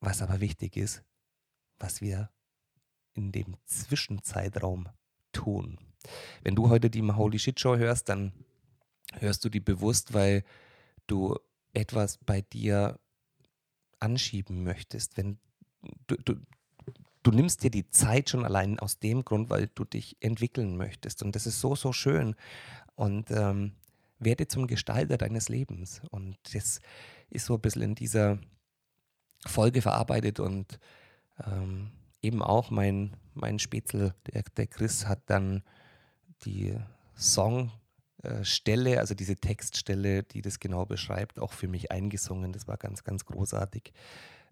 Was 0.00 0.22
aber 0.22 0.40
wichtig 0.40 0.76
ist, 0.76 1.02
was 1.78 2.00
wir 2.00 2.30
in 3.14 3.32
dem 3.32 3.56
Zwischenzeitraum 3.64 4.88
tun. 5.32 5.78
Wenn 6.42 6.54
du 6.54 6.68
heute 6.68 6.90
die 6.90 7.02
Holy 7.02 7.38
Shit 7.38 7.60
Show 7.60 7.76
hörst, 7.76 8.08
dann 8.08 8.32
hörst 9.18 9.44
du 9.44 9.48
die 9.48 9.60
bewusst, 9.60 10.14
weil 10.14 10.44
du 11.06 11.38
etwas 11.72 12.18
bei 12.18 12.40
dir 12.40 12.98
anschieben 14.00 14.64
möchtest, 14.64 15.16
wenn 15.16 15.38
du, 16.06 16.16
du, 16.16 16.34
du 17.22 17.30
nimmst 17.30 17.62
dir 17.62 17.70
die 17.70 17.88
Zeit 17.88 18.30
schon 18.30 18.44
allein 18.44 18.78
aus 18.78 18.98
dem 18.98 19.24
Grund, 19.24 19.50
weil 19.50 19.68
du 19.74 19.84
dich 19.84 20.16
entwickeln 20.20 20.76
möchtest. 20.76 21.22
Und 21.22 21.34
das 21.34 21.46
ist 21.46 21.60
so, 21.60 21.74
so 21.74 21.92
schön. 21.92 22.36
Und 22.94 23.30
ähm, 23.30 23.72
werde 24.18 24.46
zum 24.46 24.66
Gestalter 24.66 25.18
deines 25.18 25.48
Lebens. 25.48 26.02
Und 26.10 26.36
das 26.52 26.80
ist 27.30 27.46
so 27.46 27.54
ein 27.54 27.60
bisschen 27.60 27.82
in 27.82 27.94
dieser 27.94 28.38
Folge 29.46 29.82
verarbeitet 29.82 30.40
und 30.40 30.78
ähm, 31.44 31.90
eben 32.22 32.42
auch 32.42 32.70
mein, 32.70 33.16
mein 33.34 33.58
Spätzle, 33.58 34.14
der, 34.26 34.42
der 34.56 34.66
Chris, 34.66 35.06
hat 35.06 35.22
dann 35.26 35.62
die 36.44 36.76
Songstelle, 38.24 39.00
also 39.00 39.14
diese 39.14 39.36
Textstelle, 39.36 40.22
die 40.22 40.42
das 40.42 40.60
genau 40.60 40.86
beschreibt, 40.86 41.38
auch 41.38 41.52
für 41.52 41.68
mich 41.68 41.90
eingesungen. 41.90 42.52
Das 42.52 42.66
war 42.68 42.76
ganz, 42.76 43.04
ganz 43.04 43.24
großartig. 43.24 43.92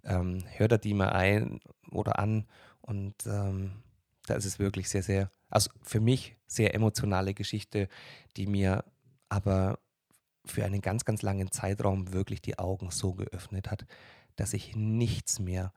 Ähm, 0.04 0.44
hört 0.56 0.72
er 0.72 0.78
die 0.78 0.94
mal 0.94 1.10
ein 1.10 1.60
oder 1.90 2.18
an 2.18 2.46
und 2.80 3.14
ähm, 3.26 3.82
da 4.26 4.34
ist 4.34 4.44
es 4.44 4.58
wirklich 4.58 4.88
sehr, 4.88 5.02
sehr, 5.02 5.30
also 5.48 5.70
für 5.82 6.00
mich 6.00 6.36
sehr 6.46 6.74
emotionale 6.74 7.34
Geschichte, 7.34 7.88
die 8.36 8.46
mir 8.46 8.84
aber 9.28 9.78
für 10.44 10.64
einen 10.64 10.80
ganz, 10.80 11.04
ganz 11.04 11.22
langen 11.22 11.52
Zeitraum 11.52 12.12
wirklich 12.12 12.42
die 12.42 12.58
Augen 12.58 12.90
so 12.90 13.14
geöffnet 13.14 13.70
hat, 13.70 13.86
dass 14.36 14.52
ich 14.52 14.74
nichts 14.74 15.38
mehr 15.38 15.72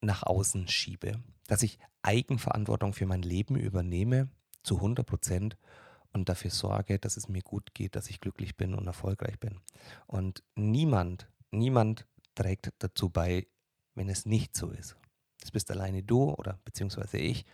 nach 0.00 0.22
außen 0.22 0.68
schiebe, 0.68 1.20
dass 1.46 1.62
ich 1.62 1.78
Eigenverantwortung 2.02 2.92
für 2.92 3.06
mein 3.06 3.22
Leben 3.22 3.56
übernehme 3.56 4.28
zu 4.62 4.76
100 4.76 5.06
Prozent 5.06 5.56
und 6.18 6.28
dafür 6.28 6.50
sorge, 6.50 6.98
dass 6.98 7.16
es 7.16 7.28
mir 7.28 7.42
gut 7.42 7.74
geht, 7.74 7.96
dass 7.96 8.10
ich 8.10 8.20
glücklich 8.20 8.56
bin 8.56 8.74
und 8.74 8.86
erfolgreich 8.86 9.38
bin. 9.38 9.60
Und 10.06 10.42
niemand, 10.54 11.28
niemand 11.50 12.06
trägt 12.34 12.72
dazu 12.78 13.08
bei, 13.08 13.46
wenn 13.94 14.08
es 14.08 14.26
nicht 14.26 14.56
so 14.56 14.70
ist. 14.70 14.96
Das 15.40 15.50
bist 15.50 15.70
alleine 15.70 16.02
du 16.02 16.30
oder 16.32 16.58
beziehungsweise 16.64 17.18
ich. 17.18 17.44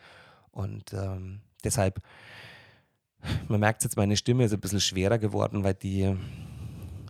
Und 0.51 0.93
ähm, 0.93 1.41
deshalb 1.63 2.03
man 3.49 3.61
merkt 3.61 3.85
jetzt, 3.85 3.97
meine 3.97 4.17
Stimme 4.17 4.45
ist 4.45 4.53
ein 4.53 4.61
bisschen 4.61 4.81
schwerer 4.81 5.19
geworden, 5.19 5.65
weil, 5.65 5.75
die, 5.75 6.17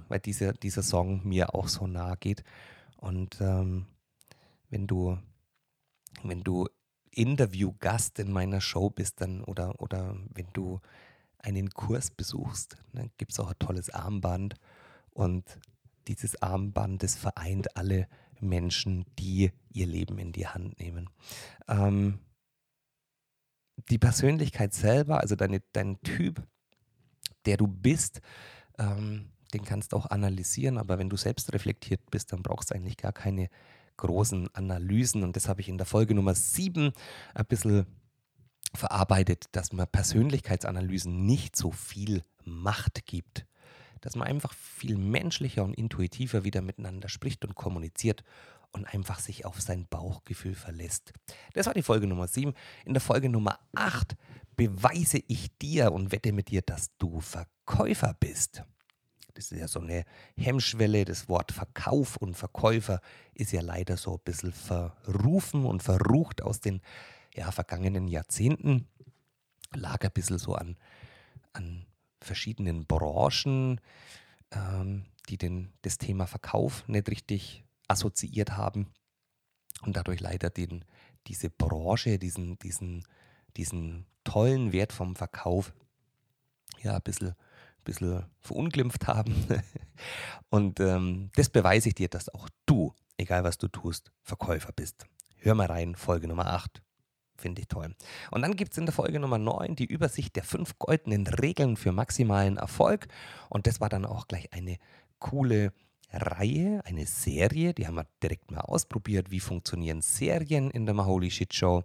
weil 0.09 0.21
dieser, 0.21 0.53
dieser 0.53 0.83
Song 0.83 1.21
mir 1.25 1.55
auch 1.55 1.69
so 1.69 1.87
nahe 1.87 2.17
geht. 2.19 2.45
Und 2.97 3.41
ähm, 3.41 3.87
wenn 4.71 4.87
du, 4.87 5.19
wenn 6.23 6.43
du 6.43 6.69
Interviewgast 7.11 8.19
in 8.19 8.33
meiner 8.33 8.61
Show 8.61 8.91
bist, 8.91 9.21
dann 9.21 9.43
oder, 9.45 9.81
oder 9.81 10.17
wenn 10.35 10.47
du 10.53 10.81
einen 11.45 11.71
Kurs 11.71 12.11
besuchst, 12.11 12.77
dann 12.93 13.11
gibt 13.19 13.33
es 13.33 13.41
auch 13.41 13.51
ein 13.51 13.59
tolles 13.59 13.91
Armband. 13.91 14.55
Und 15.11 15.45
dieses 16.09 16.41
Armband, 16.43 17.03
das 17.03 17.15
vereint 17.15 17.77
alle 17.77 18.09
Menschen, 18.41 19.05
die 19.19 19.53
ihr 19.73 19.87
Leben 19.87 20.19
in 20.19 20.33
die 20.33 20.47
Hand 20.47 20.79
nehmen. 20.79 21.11
Ähm, 21.69 22.19
die 23.89 23.99
Persönlichkeit 23.99 24.73
selber, 24.73 25.21
also 25.21 25.37
deine, 25.37 25.63
dein 25.73 26.01
Typ, 26.03 26.47
der 27.47 27.57
du 27.57 27.67
bist, 27.67 28.21
ähm, 28.79 29.31
den 29.53 29.65
kannst 29.65 29.93
du 29.93 29.97
auch 29.97 30.07
analysieren, 30.07 30.79
aber 30.79 30.99
wenn 30.99 31.11
du 31.11 31.17
selbst 31.17 31.53
reflektiert 31.53 32.11
bist, 32.11 32.33
dann 32.33 32.43
brauchst 32.43 32.71
du 32.71 32.75
eigentlich 32.75 32.97
gar 32.97 33.13
keine 33.13 33.49
großen 33.97 34.53
Analysen. 34.55 35.23
Und 35.23 35.37
das 35.37 35.49
habe 35.49 35.61
ich 35.61 35.69
in 35.69 35.79
der 35.79 35.87
Folge 35.87 36.15
Nummer 36.15 36.35
7 36.35 36.93
ein 37.35 37.47
bisschen 37.47 37.87
verarbeitet, 38.77 39.47
dass 39.53 39.73
man 39.73 39.87
Persönlichkeitsanalysen 39.87 41.27
nicht 41.27 41.57
so 41.57 41.71
viel 41.71 42.23
Macht 42.45 43.07
gibt. 43.07 43.47
Dass 44.01 44.17
man 44.17 44.29
einfach 44.29 44.53
viel 44.55 44.99
menschlicher 44.99 45.65
und 45.65 45.75
intuitiver 45.75 46.45
wieder 46.45 46.61
miteinander 46.61 47.09
spricht 47.09 47.45
und 47.45 47.55
kommuniziert 47.55 48.23
und 48.73 48.85
einfach 48.85 49.21
sich 49.21 49.47
auf 49.47 49.61
sein 49.61 49.87
Bauchgefühl 49.89 50.55
verlässt. 50.55 51.13
Das 51.55 51.67
war 51.67 51.75
die 51.75 51.83
Folge 51.83 52.07
Nummer 52.07 52.27
7. 52.27 52.53
In 52.85 52.93
der 52.93 53.01
Folge 53.01 53.29
Nummer 53.29 53.59
8 53.75 54.17
beweise 54.57 55.21
ich 55.29 55.57
dir 55.59 55.93
und 55.93 56.13
wette 56.13 56.33
mit 56.33 56.51
dir, 56.51 56.63
dass 56.63 56.97
du 56.99 57.21
Verkäufer 57.21 58.15
bist. 58.19 58.65
Das 59.35 59.51
ist 59.51 59.59
ja 59.59 59.69
so 59.69 59.81
eine 59.81 60.05
Hemmschwelle. 60.37 61.05
Das 61.05 61.29
Wort 61.29 61.53
Verkauf 61.53 62.17
und 62.17 62.37
Verkäufer 62.37 63.01
ist 63.35 63.53
ja 63.53 63.63
leider 63.63 63.97
so 63.97 64.15
ein 64.15 64.21
bisschen 64.25 64.53
verrufen 64.53 65.67
und 65.67 65.83
verrucht 65.83 66.43
aus 66.43 66.61
den 66.61 66.81
ja, 67.35 67.51
vergangenen 67.51 68.09
Jahrzehnten. 68.09 68.87
Lag 69.75 70.03
ein 70.03 70.13
bisschen 70.13 70.39
so 70.39 70.55
an, 70.55 70.77
an 71.53 71.87
verschiedenen 72.21 72.87
Branchen, 72.87 73.81
ähm, 74.53 75.07
die 75.29 75.37
den, 75.37 75.73
das 75.83 75.99
Thema 75.99 76.27
Verkauf 76.27 76.87
nicht 76.89 77.09
richtig 77.09 77.65
assoziiert 77.89 78.53
haben 78.57 78.93
und 79.83 79.97
dadurch 79.97 80.21
leider 80.21 80.51
den, 80.51 80.85
diese 81.27 81.51
Branche, 81.51 82.19
diesen, 82.19 82.59
diesen, 82.59 83.05
diesen 83.57 84.07
tollen 84.23 84.73
Wert 84.73 84.93
vom 84.93 85.17
Verkauf 85.17 85.75
ja 86.83 86.95
ein 86.97 87.03
bisschen, 87.03 87.35
bisschen 87.85 88.25
verunglimpft 88.41 89.07
haben. 89.07 89.35
und 90.51 90.81
ähm, 90.81 91.31
das 91.35 91.49
beweise 91.49 91.89
ich 91.89 91.95
dir, 91.95 92.09
dass 92.09 92.29
auch 92.29 92.49
du, 92.67 92.95
egal 93.17 93.45
was 93.45 93.59
du 93.59 93.69
tust, 93.69 94.13
Verkäufer 94.23 94.73
bist. 94.73 95.07
Hör 95.37 95.55
mal 95.55 95.67
rein, 95.67 95.95
Folge 95.95 96.29
Nummer 96.29 96.47
8. 96.47 96.84
Finde 97.37 97.63
ich 97.63 97.69
toll. 97.69 97.95
Und 98.31 98.43
dann 98.43 98.57
gibt 98.57 98.73
es 98.73 98.79
in 98.79 98.87
der 98.87 98.95
Folge 98.95 99.19
Nummer 99.19 99.39
9 99.39 99.75
die 99.77 99.87
Übersicht 99.87 100.37
der 100.37 100.45
fünf 100.45 100.79
goldenen 100.79 101.27
Regeln 101.27 101.77
für 101.77 101.93
maximalen 101.93 102.57
Erfolg. 102.57 103.09
Und 103.49 103.67
das 103.67 103.81
war 103.81 103.89
dann 103.89 104.05
auch 104.05 104.29
gleich 104.29 104.53
eine 104.53 104.79
coole 105.19 105.73
Reihe, 106.13 106.81
eine 106.85 107.07
Serie, 107.07 107.75
die 107.75 107.87
haben 107.87 107.97
wir 107.97 108.07
direkt 108.23 108.51
mal 108.51 108.61
ausprobiert, 108.61 109.31
wie 109.31 109.41
funktionieren 109.41 110.01
Serien 110.01 110.71
in 110.71 110.87
der 110.87 110.95
Maholi 110.95 111.31
Shit 111.31 111.55
Show. 111.55 111.83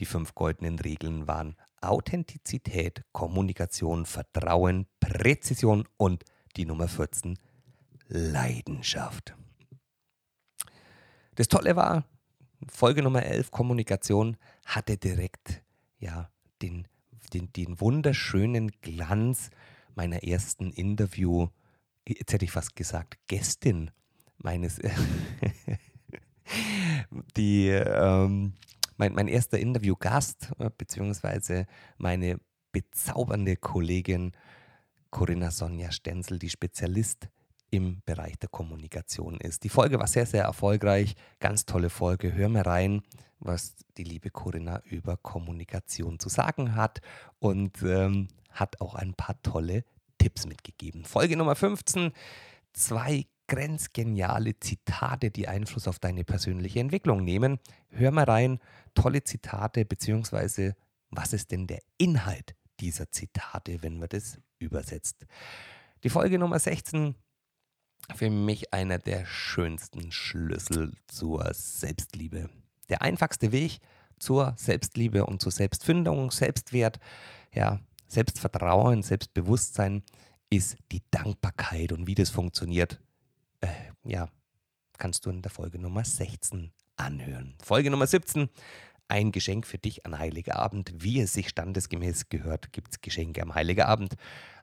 Die 0.00 0.06
fünf 0.06 0.34
goldenen 0.34 0.78
Regeln 0.78 1.28
waren 1.28 1.56
Authentizität, 1.80 3.04
Kommunikation, 3.12 4.06
Vertrauen, 4.06 4.86
Präzision 4.98 5.86
und 5.96 6.24
die 6.56 6.64
Nummer 6.64 6.88
14, 6.88 7.38
Leidenschaft. 8.08 9.34
Das 11.36 11.48
Tolle 11.48 11.76
war, 11.76 12.04
Folge 12.68 13.02
Nummer 13.02 13.22
11, 13.22 13.50
Kommunikation, 13.50 14.36
hatte 14.64 14.96
direkt 14.96 15.62
ja, 15.98 16.30
den, 16.62 16.86
den, 17.32 17.52
den 17.52 17.80
wunderschönen 17.80 18.70
Glanz 18.80 19.50
meiner 19.94 20.22
ersten 20.22 20.70
Interview- 20.70 21.48
jetzt 22.06 22.32
hätte 22.32 22.44
ich 22.44 22.52
fast 22.52 22.76
gesagt, 22.76 23.18
Gästin 23.26 23.90
meines, 24.38 24.78
die, 27.36 27.68
ähm, 27.68 28.54
mein, 28.96 29.14
mein 29.14 29.28
erster 29.28 29.58
Interviewgast, 29.58 30.52
äh, 30.58 30.70
beziehungsweise 30.76 31.66
meine 31.98 32.40
bezaubernde 32.72 33.56
Kollegin 33.56 34.32
Corinna 35.10 35.50
Sonja 35.50 35.90
Stenzel, 35.90 36.38
die 36.38 36.50
Spezialist 36.50 37.28
im 37.70 38.00
Bereich 38.04 38.38
der 38.38 38.48
Kommunikation 38.48 39.38
ist. 39.38 39.64
Die 39.64 39.68
Folge 39.68 39.98
war 39.98 40.06
sehr, 40.06 40.26
sehr 40.26 40.44
erfolgreich, 40.44 41.14
ganz 41.38 41.66
tolle 41.66 41.90
Folge. 41.90 42.32
Hör 42.32 42.48
mal 42.48 42.62
rein, 42.62 43.02
was 43.40 43.74
die 43.96 44.04
liebe 44.04 44.30
Corinna 44.30 44.82
über 44.84 45.16
Kommunikation 45.16 46.18
zu 46.18 46.28
sagen 46.28 46.74
hat 46.76 47.00
und 47.38 47.82
ähm, 47.82 48.28
hat 48.50 48.80
auch 48.80 48.94
ein 48.94 49.14
paar 49.14 49.40
tolle 49.42 49.84
Tipps 50.18 50.46
mitgegeben. 50.46 51.04
Folge 51.04 51.36
Nummer 51.36 51.56
15, 51.56 52.12
zwei 52.72 53.26
grenzgeniale 53.48 54.58
Zitate, 54.60 55.30
die 55.30 55.48
Einfluss 55.48 55.88
auf 55.88 55.98
deine 55.98 56.24
persönliche 56.24 56.78
Entwicklung 56.78 57.24
nehmen. 57.24 57.58
Hör 57.88 58.12
mal 58.12 58.24
rein, 58.24 58.60
tolle 58.94 59.24
Zitate, 59.24 59.84
beziehungsweise 59.84 60.76
was 61.10 61.32
ist 61.32 61.50
denn 61.50 61.66
der 61.66 61.80
Inhalt 61.98 62.54
dieser 62.78 63.10
Zitate, 63.10 63.82
wenn 63.82 63.98
man 63.98 64.08
das 64.08 64.38
übersetzt. 64.58 65.26
Die 66.04 66.10
Folge 66.10 66.38
Nummer 66.38 66.58
16, 66.58 67.14
für 68.14 68.30
mich 68.30 68.72
einer 68.72 68.98
der 68.98 69.26
schönsten 69.26 70.12
Schlüssel 70.12 70.92
zur 71.06 71.52
Selbstliebe. 71.52 72.48
Der 72.90 73.02
einfachste 73.02 73.52
Weg 73.52 73.80
zur 74.18 74.54
Selbstliebe 74.56 75.24
und 75.24 75.40
zur 75.40 75.52
Selbstfindung, 75.52 76.30
Selbstwert, 76.30 76.98
ja, 77.54 77.80
Selbstvertrauen, 78.06 79.02
Selbstbewusstsein 79.02 80.02
ist 80.50 80.76
die 80.90 81.02
Dankbarkeit 81.10 81.92
und 81.92 82.06
wie 82.06 82.16
das 82.16 82.30
funktioniert, 82.30 83.00
äh, 83.60 83.68
ja, 84.04 84.28
kannst 84.98 85.24
du 85.24 85.30
in 85.30 85.42
der 85.42 85.50
Folge 85.50 85.78
Nummer 85.78 86.04
16 86.04 86.72
anhören. 86.96 87.54
Folge 87.62 87.90
Nummer 87.90 88.06
17, 88.06 88.50
ein 89.08 89.32
Geschenk 89.32 89.66
für 89.66 89.78
dich 89.78 90.04
an 90.04 90.18
Heiliger 90.18 90.56
Abend. 90.56 90.92
Wie 90.96 91.20
es 91.20 91.32
sich 91.32 91.48
standesgemäß 91.48 92.28
gehört, 92.28 92.72
gibt 92.72 92.92
es 92.92 93.00
Geschenke 93.00 93.42
am 93.42 93.54
Heiliger 93.54 93.88
Abend. 93.88 94.16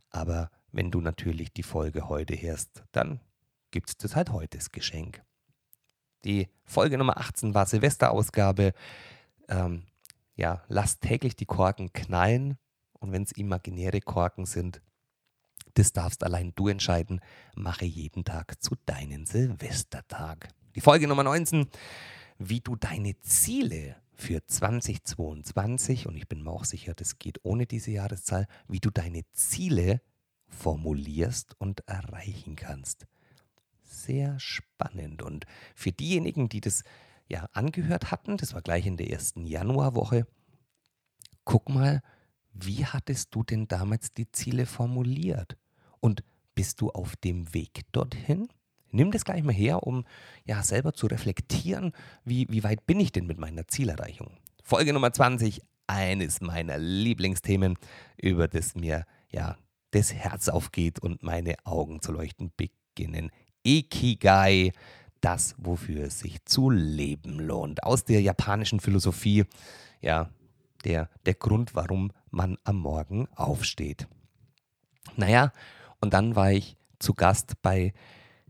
Aber 0.09 0.51
wenn 0.71 0.91
du 0.91 1.01
natürlich 1.01 1.53
die 1.53 1.63
Folge 1.63 2.09
heute 2.09 2.39
hörst, 2.39 2.83
dann 2.91 3.21
gibt 3.71 3.89
es 3.89 3.97
das 3.97 4.15
halt 4.15 4.31
heute 4.31 4.57
das 4.57 4.71
Geschenk. 4.71 5.21
Die 6.27 6.49
Folge 6.65 6.97
Nummer 6.97 7.17
18 7.17 7.53
war 7.53 7.65
Silvesterausgabe. 7.65 8.73
Ähm, 9.47 9.83
ja, 10.35 10.61
lass 10.67 10.99
täglich 10.99 11.37
die 11.37 11.45
Korken 11.45 11.93
knallen. 11.93 12.57
Und 12.99 13.13
wenn 13.13 13.23
es 13.23 13.31
imaginäre 13.31 14.01
Korken 14.01 14.45
sind, 14.45 14.81
Das 15.73 15.93
darfst 15.93 16.23
allein 16.23 16.53
du 16.55 16.69
entscheiden. 16.69 17.21
Mache 17.55 17.85
jeden 17.85 18.25
Tag 18.25 18.61
zu 18.63 18.75
deinem 18.87 19.27
Silvestertag. 19.27 20.49
Die 20.75 20.81
Folge 20.81 21.07
Nummer 21.07 21.23
19, 21.23 21.67
wie 22.39 22.61
du 22.61 22.75
deine 22.75 23.19
Ziele 23.21 23.95
für 24.15 24.43
2022, 24.43 26.07
und 26.07 26.17
ich 26.17 26.27
bin 26.27 26.41
mir 26.41 26.49
auch 26.49 26.65
sicher, 26.65 26.95
das 26.95 27.19
geht 27.19 27.39
ohne 27.43 27.67
diese 27.67 27.91
Jahreszahl, 27.91 28.47
wie 28.67 28.79
du 28.79 28.89
deine 28.89 29.21
Ziele 29.33 30.01
formulierst 30.47 31.55
und 31.59 31.87
erreichen 31.87 32.55
kannst. 32.55 33.05
Sehr 33.87 34.39
spannend. 34.39 35.21
Und 35.21 35.45
für 35.75 35.91
diejenigen, 35.91 36.49
die 36.49 36.61
das 36.61 36.83
ja 37.27 37.47
angehört 37.53 38.11
hatten, 38.11 38.37
das 38.37 38.53
war 38.53 38.61
gleich 38.61 38.85
in 38.85 38.97
der 38.97 39.09
ersten 39.09 39.45
Januarwoche, 39.45 40.27
guck 41.45 41.69
mal, 41.69 42.01
wie 42.51 42.85
hattest 42.85 43.33
du 43.33 43.43
denn 43.43 43.67
damals 43.67 44.13
die 44.13 44.31
Ziele 44.31 44.65
formuliert? 44.65 45.57
Und 45.99 46.23
bist 46.55 46.81
du 46.81 46.89
auf 46.89 47.15
dem 47.15 47.53
Weg 47.53 47.81
dorthin? 47.91 48.49
Nimm 48.91 49.11
das 49.11 49.25
gleich 49.25 49.43
mal 49.43 49.53
her, 49.53 49.83
um 49.83 50.05
ja 50.45 50.63
selber 50.63 50.93
zu 50.93 51.07
reflektieren, 51.07 51.91
wie, 52.23 52.47
wie 52.49 52.63
weit 52.63 52.85
bin 52.85 52.99
ich 52.99 53.11
denn 53.11 53.27
mit 53.27 53.37
meiner 53.37 53.67
Zielerreichung. 53.67 54.37
Folge 54.63 54.93
Nummer 54.93 55.11
20, 55.11 55.61
eines 55.87 56.41
meiner 56.41 56.77
Lieblingsthemen, 56.77 57.77
über 58.17 58.47
das 58.47 58.75
mir 58.75 59.05
ja 59.29 59.57
das 59.91 60.13
Herz 60.13 60.49
aufgeht 60.49 60.99
und 60.99 61.23
meine 61.23 61.55
Augen 61.65 62.01
zu 62.01 62.11
leuchten 62.11 62.51
beginnen. 62.57 63.31
Ikigai, 63.67 64.71
das, 65.19 65.55
wofür 65.57 66.05
es 66.05 66.19
sich 66.19 66.45
zu 66.45 66.69
leben 66.69 67.39
lohnt. 67.39 67.83
Aus 67.83 68.05
der 68.05 68.21
japanischen 68.21 68.79
Philosophie, 68.79 69.45
ja, 70.01 70.29
der, 70.85 71.09
der 71.25 71.33
Grund, 71.33 71.75
warum 71.75 72.13
man 72.31 72.57
am 72.63 72.77
Morgen 72.77 73.27
aufsteht. 73.35 74.07
Naja, 75.17 75.51
und 75.99 76.13
dann 76.13 76.35
war 76.37 76.51
ich 76.51 76.77
zu 76.99 77.13
Gast 77.13 77.61
bei, 77.61 77.93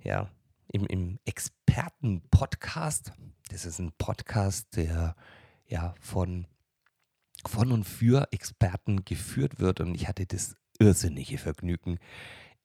ja, 0.03 0.29
im, 0.71 0.85
im 0.85 1.19
Experten-Podcast. 1.25 3.11
Das 3.49 3.65
ist 3.65 3.79
ein 3.79 3.93
Podcast, 3.97 4.75
der 4.75 5.15
ja 5.65 5.95
von, 5.99 6.45
von 7.45 7.71
und 7.71 7.85
für 7.85 8.27
Experten 8.31 9.03
geführt 9.03 9.59
wird. 9.59 9.79
Und 9.79 9.95
ich 9.95 10.07
hatte 10.07 10.27
das 10.27 10.55
irrsinnige 10.79 11.39
Vergnügen, 11.39 11.97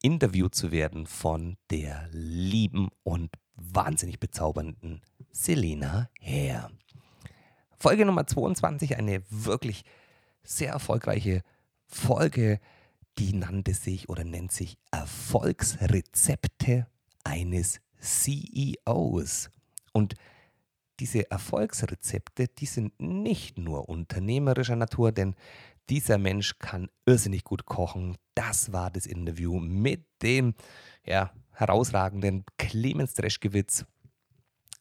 interviewt 0.03 0.55
zu 0.55 0.71
werden 0.73 1.07
von 1.07 1.57
der 1.71 2.09
lieben 2.11 2.91
und 3.05 3.31
wahnsinnig 3.55 4.21
bezaubernden 4.21 5.01
Selena 5.31 6.11
Herr. 6.21 6.71
Folge 7.79 8.05
Nummer 8.05 8.27
22, 8.27 8.97
eine 8.97 9.23
wirklich 9.31 9.85
sehr 10.43 10.73
erfolgreiche 10.73 11.43
Folge, 11.87 12.61
die 13.19 13.33
nannte 13.33 13.75
sich 13.75 14.09
oder 14.09 14.25
nennt 14.25 14.53
sich 14.53 14.77
Erfolgsrezepte 14.91 16.87
eines 17.25 17.81
CEOs. 18.01 19.51
Und 19.93 20.15
diese 21.01 21.31
Erfolgsrezepte, 21.31 22.49
die 22.49 22.67
sind 22.67 23.01
nicht 23.01 23.59
nur 23.59 23.89
unternehmerischer 23.89 24.77
Natur, 24.77 25.13
denn 25.13 25.35
dieser 25.91 26.19
Mensch 26.19 26.59
kann 26.59 26.89
irrsinnig 27.07 27.45
gut 27.45 27.67
kochen. 27.67 28.17
Das 28.35 28.73
war 28.73 28.91
das 28.91 29.07
Interview 29.07 29.59
mit 29.61 30.05
dem 30.23 30.55
ja, 31.05 31.33
herausragenden 31.53 32.45
Clemens 32.59 33.15
Dreschkewitz, 33.15 33.85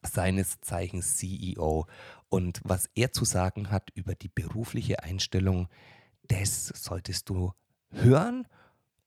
seines 0.03 0.61
Zeichens 0.61 1.17
CEO. 1.17 1.85
Und 2.29 2.61
was 2.63 2.89
er 2.95 3.11
zu 3.11 3.25
sagen 3.25 3.71
hat 3.71 3.89
über 3.93 4.15
die 4.15 4.29
berufliche 4.29 5.03
Einstellung, 5.03 5.67
das 6.23 6.67
solltest 6.67 7.29
du 7.29 7.53
hören 7.91 8.47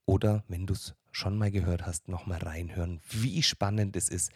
oder 0.04 0.44
wenn 0.48 0.66
du 0.66 0.74
es 0.74 0.94
schon 1.10 1.38
mal 1.38 1.50
gehört 1.50 1.86
hast, 1.86 2.08
nochmal 2.08 2.38
reinhören, 2.38 3.00
wie 3.10 3.42
spannend 3.42 3.96
es 3.96 4.08
ist, 4.08 4.30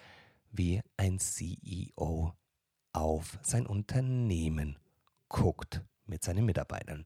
wie 0.50 0.80
ein 0.96 1.18
CEO 1.18 2.32
auf 2.92 3.38
sein 3.42 3.66
Unternehmen 3.66 4.78
guckt 5.28 5.82
mit 6.06 6.24
seinen 6.24 6.46
Mitarbeitern. 6.46 7.04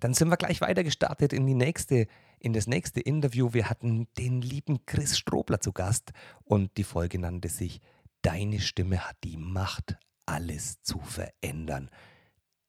Dann 0.00 0.14
sind 0.14 0.28
wir 0.28 0.36
gleich 0.36 0.60
weiter 0.60 0.82
gestartet 0.82 1.32
in 1.32 1.46
die 1.46 1.54
nächste, 1.54 2.08
in 2.42 2.52
das 2.52 2.66
nächste 2.66 3.00
Interview. 3.00 3.52
Wir 3.52 3.70
hatten 3.70 4.08
den 4.18 4.42
lieben 4.42 4.84
Chris 4.84 5.16
Strobler 5.16 5.60
zu 5.60 5.72
Gast 5.72 6.12
und 6.44 6.76
die 6.76 6.84
Folge 6.84 7.18
nannte 7.18 7.48
sich 7.48 7.80
Deine 8.22 8.60
Stimme 8.60 9.08
hat 9.08 9.16
die 9.24 9.36
Macht, 9.36 9.96
alles 10.26 10.82
zu 10.82 10.98
verändern. 10.98 11.88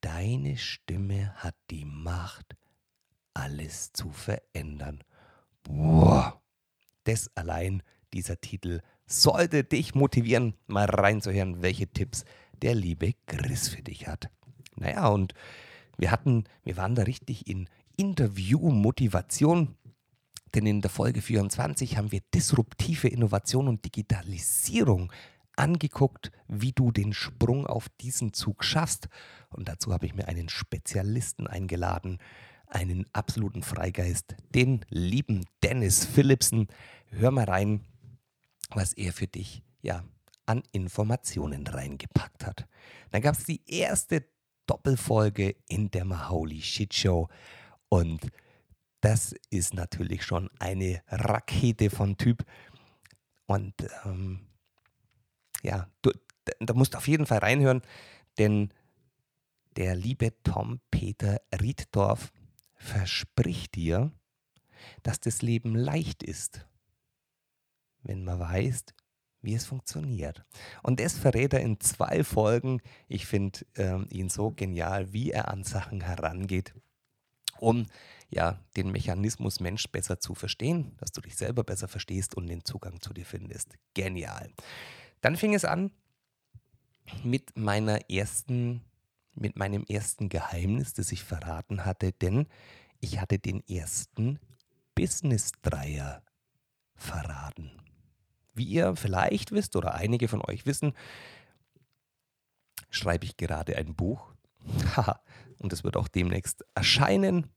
Deine 0.01 0.57
Stimme 0.57 1.33
hat 1.36 1.55
die 1.69 1.86
Macht, 1.86 2.55
alles 3.33 3.93
zu 3.93 4.09
verändern. 4.09 5.03
Boah, 5.63 6.41
das 7.03 7.29
allein, 7.36 7.83
dieser 8.13 8.39
Titel, 8.41 8.81
sollte 9.05 9.63
dich 9.63 9.95
motivieren, 9.95 10.55
mal 10.67 10.86
reinzuhören, 10.86 11.62
welche 11.62 11.88
Tipps 11.88 12.25
der 12.62 12.75
liebe 12.75 13.13
Chris 13.25 13.69
für 13.69 13.81
dich 13.81 14.07
hat. 14.07 14.29
Naja, 14.75 15.07
und 15.07 15.33
wir 15.97 16.12
hatten, 16.12 16.45
wir 16.63 16.77
waren 16.77 16.95
da 16.95 17.03
richtig 17.03 17.47
in 17.47 17.69
Interview-Motivation. 17.97 19.75
Denn 20.53 20.65
in 20.65 20.82
der 20.82 20.91
Folge 20.91 21.21
24 21.21 21.97
haben 21.97 22.12
wir 22.12 22.21
disruptive 22.34 23.08
Innovation 23.08 23.67
und 23.67 23.84
Digitalisierung 23.86 25.12
angeguckt, 25.56 26.32
wie 26.47 26.71
du 26.71 26.91
den 26.91 27.13
Sprung 27.13 27.67
auf 27.67 27.89
diesen 28.01 28.34
Zug 28.34 28.63
schaffst. 28.63 29.10
Und 29.49 29.67
dazu 29.67 29.93
habe 29.93 30.06
ich 30.06 30.15
mir 30.15 30.27
einen 30.27 30.49
Spezialisten 30.49 31.47
eingeladen, 31.47 32.19
einen 32.67 33.06
absoluten 33.13 33.63
Freigeist, 33.63 34.36
den 34.53 34.86
lieben 34.89 35.45
Dennis 35.62 36.06
Philipsen. 36.06 36.67
Hör 37.10 37.32
mal 37.32 37.45
rein, 37.45 37.86
was 38.69 38.93
er 38.93 39.13
für 39.13 39.27
dich 39.27 39.63
ja 39.82 40.03
an 40.45 40.63
Informationen 40.71 41.65
reingepackt 41.67 42.45
hat. 42.45 42.67
Dann 43.12 43.21
gab 43.21 43.36
es 43.36 43.45
die 43.45 43.62
erste 43.67 44.25
Doppelfolge 44.65 45.56
in 45.67 45.91
der 45.91 46.06
Mahauli 46.06 46.62
Shit 46.62 46.93
Show 46.93 47.29
und 47.93 48.32
das 49.01 49.36
ist 49.51 49.75
natürlich 49.75 50.23
schon 50.25 50.49
eine 50.58 51.03
Rakete 51.10 51.91
von 51.91 52.17
Typ. 52.17 52.43
Und 53.45 53.75
ähm, 54.03 54.47
ja, 55.62 55.88
du, 56.01 56.10
da 56.60 56.73
musst 56.73 56.95
du 56.95 56.97
auf 56.97 57.08
jeden 57.08 57.27
Fall 57.27 57.38
reinhören, 57.38 57.84
denn 58.39 58.73
der 59.75 59.95
liebe 59.95 60.34
Tom 60.41 60.82
Peter 60.89 61.39
Rieddorf 61.62 62.32
verspricht 62.73 63.75
dir, 63.75 64.12
dass 65.03 65.19
das 65.19 65.43
Leben 65.43 65.75
leicht 65.75 66.23
ist, 66.23 66.65
wenn 68.01 68.23
man 68.23 68.39
weiß, 68.39 68.86
wie 69.43 69.53
es 69.53 69.67
funktioniert. 69.67 70.43
Und 70.82 70.99
das 70.99 71.13
verrät 71.13 71.53
er 71.53 71.62
in 71.62 71.79
zwei 71.79 72.23
Folgen. 72.23 72.82
Ich 73.08 73.27
finde 73.27 73.60
ähm, 73.75 74.08
ihn 74.10 74.29
so 74.29 74.49
genial, 74.49 75.13
wie 75.13 75.29
er 75.29 75.49
an 75.49 75.63
Sachen 75.63 76.01
herangeht, 76.01 76.73
um 77.63 77.88
ja 78.30 78.60
den 78.76 78.91
Mechanismus 78.91 79.60
Mensch 79.60 79.88
besser 79.88 80.19
zu 80.19 80.36
verstehen, 80.36 80.95
dass 80.97 81.12
du 81.12 81.21
dich 81.21 81.36
selber 81.36 81.63
besser 81.63 81.88
verstehst 81.88 82.36
und 82.36 82.47
den 82.47 82.65
Zugang 82.65 83.02
zu 83.02 83.13
dir 83.13 83.26
findest. 83.26 83.69
Genial. 83.93 84.52
Dann 85.21 85.38
fing 85.38 85.54
es 85.54 85.65
an 85.65 85.91
mit 87.23 87.58
meiner 87.58 88.10
ersten, 88.10 88.82
mit 89.34 89.58
meinem 89.58 89.86
ersten 89.88 90.30
Geheimnis, 90.30 90.93
das 90.93 91.12
ich 91.12 91.23
verraten 91.23 91.86
hatte, 91.86 92.12
denn 92.12 92.47
ich 92.99 93.19
hatte 93.19 93.39
den 93.39 93.65
ersten 93.67 94.39
Business-Dreier 94.95 96.21
verraten. 96.95 97.71
Wie 98.54 98.65
ihr 98.65 98.95
vielleicht 98.95 99.52
wisst 99.52 99.76
oder 99.76 99.95
einige 99.95 100.28
von 100.28 100.41
euch 100.41 100.65
wissen, 100.65 100.93
schreibe 102.89 103.26
ich 103.26 103.38
gerade 103.38 103.76
ein 103.76 103.95
Buch. 103.95 104.34
und 105.63 105.73
es 105.73 105.84
wird 105.84 105.97
auch 105.97 106.08
demnächst 106.08 106.63
erscheinen. 106.76 107.47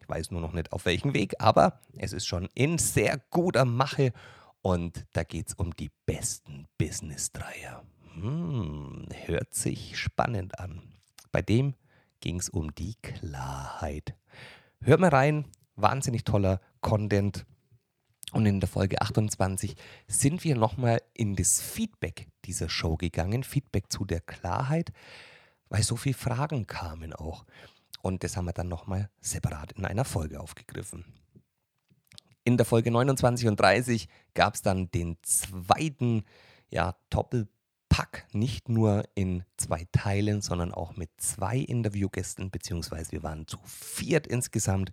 Ich 0.00 0.08
weiß 0.08 0.30
nur 0.30 0.40
noch 0.40 0.52
nicht 0.52 0.72
auf 0.72 0.84
welchem 0.84 1.14
Weg, 1.14 1.34
aber 1.40 1.80
es 1.96 2.12
ist 2.12 2.26
schon 2.26 2.48
in 2.54 2.78
sehr 2.78 3.18
guter 3.30 3.64
Mache 3.64 4.12
und 4.62 5.06
da 5.12 5.24
geht 5.24 5.48
es 5.48 5.54
um 5.54 5.74
die 5.74 5.90
besten 6.04 6.66
Business-Dreier. 6.78 7.82
Hm, 8.14 9.06
hört 9.24 9.54
sich 9.54 9.98
spannend 9.98 10.58
an. 10.60 10.82
Bei 11.32 11.42
dem 11.42 11.74
ging 12.20 12.38
es 12.38 12.48
um 12.48 12.74
die 12.74 12.94
Klarheit. 13.02 14.14
Hört 14.80 15.00
mal 15.00 15.10
rein, 15.10 15.46
wahnsinnig 15.74 16.24
toller 16.24 16.60
Content. 16.80 17.46
Und 18.32 18.44
in 18.44 18.60
der 18.60 18.68
Folge 18.68 19.00
28 19.00 19.76
sind 20.08 20.44
wir 20.44 20.56
nochmal 20.56 21.00
in 21.14 21.36
das 21.36 21.60
Feedback 21.60 22.28
dieser 22.44 22.68
Show 22.68 22.96
gegangen, 22.96 23.44
Feedback 23.44 23.90
zu 23.90 24.04
der 24.04 24.20
Klarheit, 24.20 24.92
weil 25.68 25.82
so 25.82 25.96
viele 25.96 26.14
Fragen 26.14 26.66
kamen 26.66 27.12
auch. 27.12 27.44
Und 28.02 28.22
das 28.22 28.36
haben 28.36 28.44
wir 28.44 28.52
dann 28.52 28.68
nochmal 28.68 29.10
separat 29.20 29.72
in 29.72 29.84
einer 29.84 30.04
Folge 30.04 30.40
aufgegriffen. 30.40 31.04
In 32.44 32.56
der 32.56 32.66
Folge 32.66 32.90
29 32.92 33.48
und 33.48 33.58
30 33.58 34.08
gab 34.34 34.54
es 34.54 34.62
dann 34.62 34.90
den 34.92 35.16
zweiten 35.22 36.22
ja, 36.70 36.94
Doppelpack, 37.10 38.26
nicht 38.32 38.68
nur 38.68 39.04
in 39.16 39.42
zwei 39.56 39.88
Teilen, 39.90 40.40
sondern 40.42 40.72
auch 40.72 40.96
mit 40.96 41.10
zwei 41.16 41.58
Interviewgästen, 41.58 42.50
beziehungsweise 42.50 43.12
wir 43.12 43.24
waren 43.24 43.48
zu 43.48 43.58
viert 43.64 44.28
insgesamt. 44.28 44.92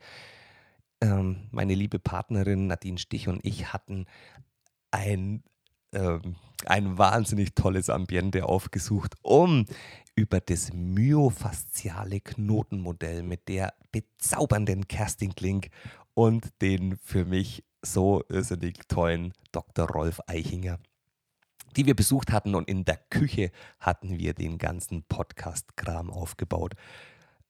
ähm, 1.01 1.47
meine 1.51 1.75
liebe 1.75 1.99
Partnerin 1.99 2.67
Nadine 2.67 2.97
Stich 2.97 3.27
und 3.27 3.45
ich 3.45 3.73
hatten 3.73 4.07
ein, 4.89 5.43
ähm, 5.91 6.35
ein 6.69 6.97
wahnsinnig 6.97 7.55
tolles 7.55 7.89
Ambiente 7.89 8.45
aufgesucht, 8.45 9.15
um 9.21 9.65
über 10.15 10.39
das 10.39 10.71
myofasziale 10.73 12.19
Knotenmodell 12.21 13.23
mit 13.23 13.47
der 13.47 13.73
bezaubernden 13.91 14.87
Kerstin 14.87 15.33
Klink 15.35 15.69
und 16.13 16.49
den 16.61 16.97
für 16.97 17.25
mich 17.25 17.63
so 17.81 18.23
irrsinnig 18.29 18.79
tollen 18.87 19.33
Dr. 19.51 19.89
Rolf 19.89 20.19
Eichinger, 20.27 20.79
die 21.75 21.85
wir 21.85 21.95
besucht 21.95 22.31
hatten 22.31 22.55
und 22.55 22.69
in 22.69 22.85
der 22.85 22.97
Küche 23.09 23.51
hatten 23.79 24.17
wir 24.17 24.33
den 24.33 24.57
ganzen 24.57 25.03
Podcast-Kram 25.03 26.09
aufgebaut. 26.09 26.73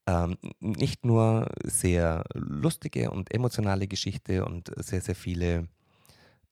Ähm, 0.06 0.36
nicht 0.60 1.04
nur 1.04 1.50
sehr 1.62 2.24
lustige 2.34 3.10
und 3.10 3.32
emotionale 3.32 3.86
Geschichte 3.88 4.44
und 4.44 4.70
sehr, 4.76 5.00
sehr 5.00 5.14
viele 5.14 5.68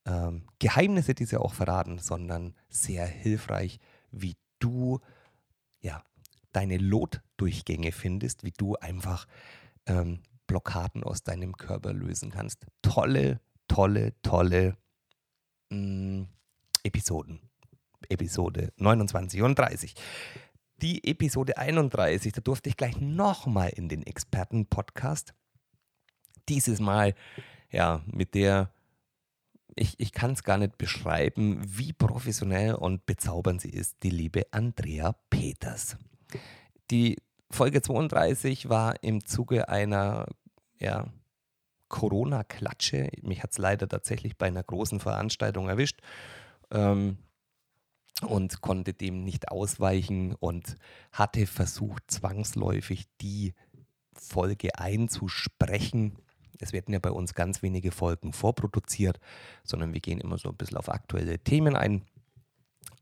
ähm, 0.05 0.47
Geheimnisse, 0.59 1.13
die 1.13 1.25
sie 1.25 1.39
auch 1.39 1.53
verraten, 1.53 1.99
sondern 1.99 2.55
sehr 2.69 3.05
hilfreich, 3.05 3.79
wie 4.11 4.35
du 4.59 4.99
ja, 5.81 6.03
deine 6.51 6.77
Lotdurchgänge 6.77 7.91
findest, 7.91 8.43
wie 8.43 8.51
du 8.51 8.75
einfach 8.75 9.27
ähm, 9.85 10.21
Blockaden 10.47 11.03
aus 11.03 11.23
deinem 11.23 11.57
Körper 11.57 11.93
lösen 11.93 12.31
kannst. 12.31 12.65
Tolle, 12.81 13.39
tolle, 13.67 14.13
tolle 14.21 14.77
mh, 15.69 15.77
mm, 15.77 16.27
Episoden. 16.83 17.39
Episode 18.09 18.73
29 18.77 19.41
und 19.41 19.57
30. 19.57 19.95
Die 20.81 21.07
Episode 21.07 21.57
31, 21.57 22.33
da 22.33 22.41
durfte 22.41 22.69
ich 22.69 22.75
gleich 22.75 22.99
nochmal 22.99 23.69
in 23.69 23.87
den 23.87 24.03
Experten-Podcast. 24.03 25.33
Dieses 26.49 26.81
Mal, 26.81 27.15
ja, 27.71 28.01
mit 28.05 28.35
der, 28.35 28.73
ich, 29.75 29.99
ich 29.99 30.11
kann 30.11 30.31
es 30.31 30.43
gar 30.43 30.57
nicht 30.57 30.77
beschreiben, 30.77 31.61
wie 31.65 31.93
professionell 31.93 32.75
und 32.75 33.05
bezaubernd 33.05 33.61
sie 33.61 33.69
ist, 33.69 33.97
die 34.03 34.09
liebe 34.09 34.43
Andrea 34.51 35.15
Peters. 35.29 35.97
Die 36.91 37.17
Folge 37.49 37.81
32 37.81 38.69
war 38.69 39.03
im 39.03 39.25
Zuge 39.25 39.69
einer 39.69 40.27
ja, 40.79 41.07
Corona-Klatsche. 41.87 43.09
Mich 43.21 43.43
hat 43.43 43.51
es 43.51 43.57
leider 43.57 43.87
tatsächlich 43.87 44.37
bei 44.37 44.47
einer 44.47 44.63
großen 44.63 44.99
Veranstaltung 44.99 45.69
erwischt 45.69 46.01
ähm, 46.71 47.17
und 48.27 48.61
konnte 48.61 48.93
dem 48.93 49.23
nicht 49.23 49.49
ausweichen 49.49 50.33
und 50.35 50.77
hatte 51.11 51.45
versucht, 51.45 52.09
zwangsläufig 52.09 53.05
die 53.21 53.53
Folge 54.13 54.77
einzusprechen. 54.79 56.17
Es 56.59 56.73
werden 56.73 56.93
ja 56.93 56.99
bei 56.99 57.11
uns 57.11 57.33
ganz 57.33 57.61
wenige 57.61 57.91
Folgen 57.91 58.33
vorproduziert, 58.33 59.19
sondern 59.63 59.93
wir 59.93 60.01
gehen 60.01 60.19
immer 60.19 60.37
so 60.37 60.49
ein 60.49 60.55
bisschen 60.55 60.77
auf 60.77 60.89
aktuelle 60.89 61.39
Themen 61.39 61.75
ein. 61.75 62.03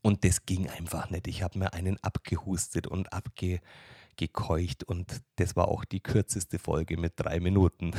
Und 0.01 0.23
das 0.25 0.45
ging 0.45 0.69
einfach 0.69 1.09
nicht. 1.09 1.27
Ich 1.27 1.43
habe 1.43 1.59
mir 1.59 1.73
einen 1.73 1.97
abgehustet 2.03 2.87
und 2.87 3.13
abgekeucht 3.13 4.83
und 4.83 5.21
das 5.35 5.55
war 5.55 5.67
auch 5.67 5.85
die 5.85 5.99
kürzeste 5.99 6.59
Folge 6.59 6.97
mit 6.97 7.13
drei 7.17 7.39
Minuten. 7.39 7.93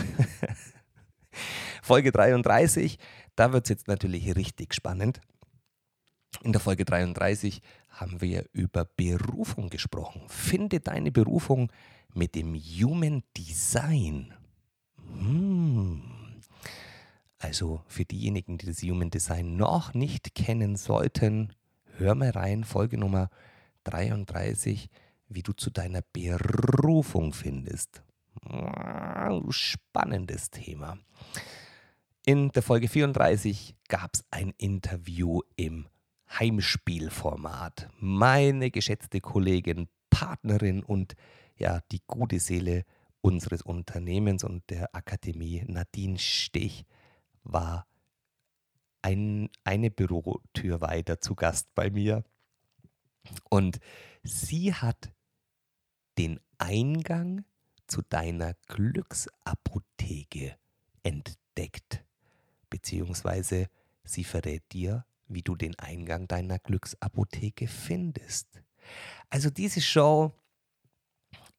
Folge 1.82 2.12
33, 2.12 2.98
da 3.36 3.52
wird 3.52 3.66
es 3.66 3.70
jetzt 3.70 3.88
natürlich 3.88 4.34
richtig 4.36 4.74
spannend. 4.74 5.20
In 6.42 6.52
der 6.52 6.60
Folge 6.60 6.84
33 6.84 7.60
haben 7.90 8.20
wir 8.20 8.46
über 8.52 8.84
Berufung 8.84 9.70
gesprochen. 9.70 10.22
Finde 10.28 10.80
deine 10.80 11.12
Berufung 11.12 11.70
mit 12.14 12.34
dem 12.34 12.54
Human 12.54 13.22
Design. 13.36 14.34
Hm. 15.12 16.02
Also 17.38 17.82
für 17.88 18.04
diejenigen, 18.04 18.58
die 18.58 18.66
das 18.66 18.82
Human 18.82 19.10
Design 19.10 19.56
noch 19.56 19.94
nicht 19.94 20.34
kennen 20.34 20.76
sollten, 20.76 21.52
hör 21.96 22.14
mal 22.14 22.30
rein, 22.30 22.64
Folge 22.64 22.98
Nummer 22.98 23.30
33, 23.84 24.88
wie 25.28 25.42
du 25.42 25.52
zu 25.52 25.70
deiner 25.70 26.02
Berufung 26.12 27.32
findest. 27.32 28.02
Spannendes 29.50 30.50
Thema. 30.50 30.98
In 32.24 32.50
der 32.52 32.62
Folge 32.62 32.88
34 32.88 33.74
gab 33.88 34.14
es 34.14 34.24
ein 34.30 34.52
Interview 34.58 35.40
im 35.56 35.88
Heimspielformat. 36.38 37.90
Meine 37.98 38.70
geschätzte 38.70 39.20
Kollegin, 39.20 39.88
Partnerin 40.10 40.84
und 40.84 41.14
ja, 41.56 41.80
die 41.90 42.00
gute 42.06 42.38
Seele 42.38 42.84
unseres 43.22 43.62
Unternehmens 43.62 44.44
und 44.44 44.68
der 44.68 44.94
Akademie, 44.94 45.64
Nadine 45.66 46.18
Stich, 46.18 46.84
war 47.44 47.86
ein, 49.00 49.48
eine 49.64 49.90
Bürotür 49.90 50.80
weiter 50.80 51.20
zu 51.20 51.34
Gast 51.34 51.74
bei 51.74 51.90
mir. 51.90 52.24
Und 53.48 53.78
sie 54.22 54.74
hat 54.74 55.12
den 56.18 56.40
Eingang 56.58 57.44
zu 57.86 58.02
deiner 58.02 58.54
Glücksapotheke 58.68 60.56
entdeckt. 61.02 62.04
Beziehungsweise 62.70 63.68
sie 64.04 64.24
verrät 64.24 64.64
dir, 64.72 65.04
wie 65.28 65.42
du 65.42 65.56
den 65.56 65.78
Eingang 65.78 66.26
deiner 66.28 66.58
Glücksapotheke 66.58 67.68
findest. 67.68 68.62
Also 69.30 69.50
diese 69.50 69.80
Show, 69.80 70.32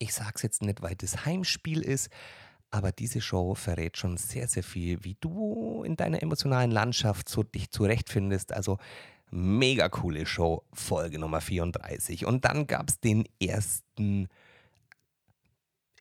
ich 0.04 0.14
sage 0.14 0.34
es 0.36 0.42
jetzt 0.42 0.62
nicht, 0.62 0.82
weil 0.82 0.96
das 0.96 1.26
Heimspiel 1.26 1.82
ist, 1.82 2.10
aber 2.72 2.92
diese 2.92 3.22
Show 3.22 3.56
verrät 3.56 3.98
schon 3.98 4.18
sehr, 4.18 4.48
sehr 4.48 4.64
viel, 4.64 5.04
wie 5.04 5.16
du 5.20 5.84
in 5.86 5.96
deiner 5.96 6.22
emotionalen 6.22 6.72
Landschaft 6.72 7.30
so 7.30 7.44
dich 7.44 7.72
zurechtfindest. 7.72 8.52
Also 8.52 8.78
mega 9.32 9.90
coole 9.90 10.26
Show, 10.26 10.64
Folge 10.74 11.20
Nummer 11.20 11.40
34. 11.40 12.26
Und 12.26 12.46
dann 12.46 12.68
gab 12.68 12.90
es 12.90 13.00
den 13.00 13.26
ersten 13.40 14.28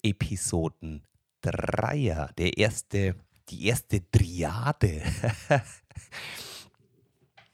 Episoden 0.02 1.06
Dreier, 1.42 2.30
der 2.38 2.56
erste, 2.56 3.16
die 3.48 3.66
erste 3.66 4.10
Triade. 4.10 5.02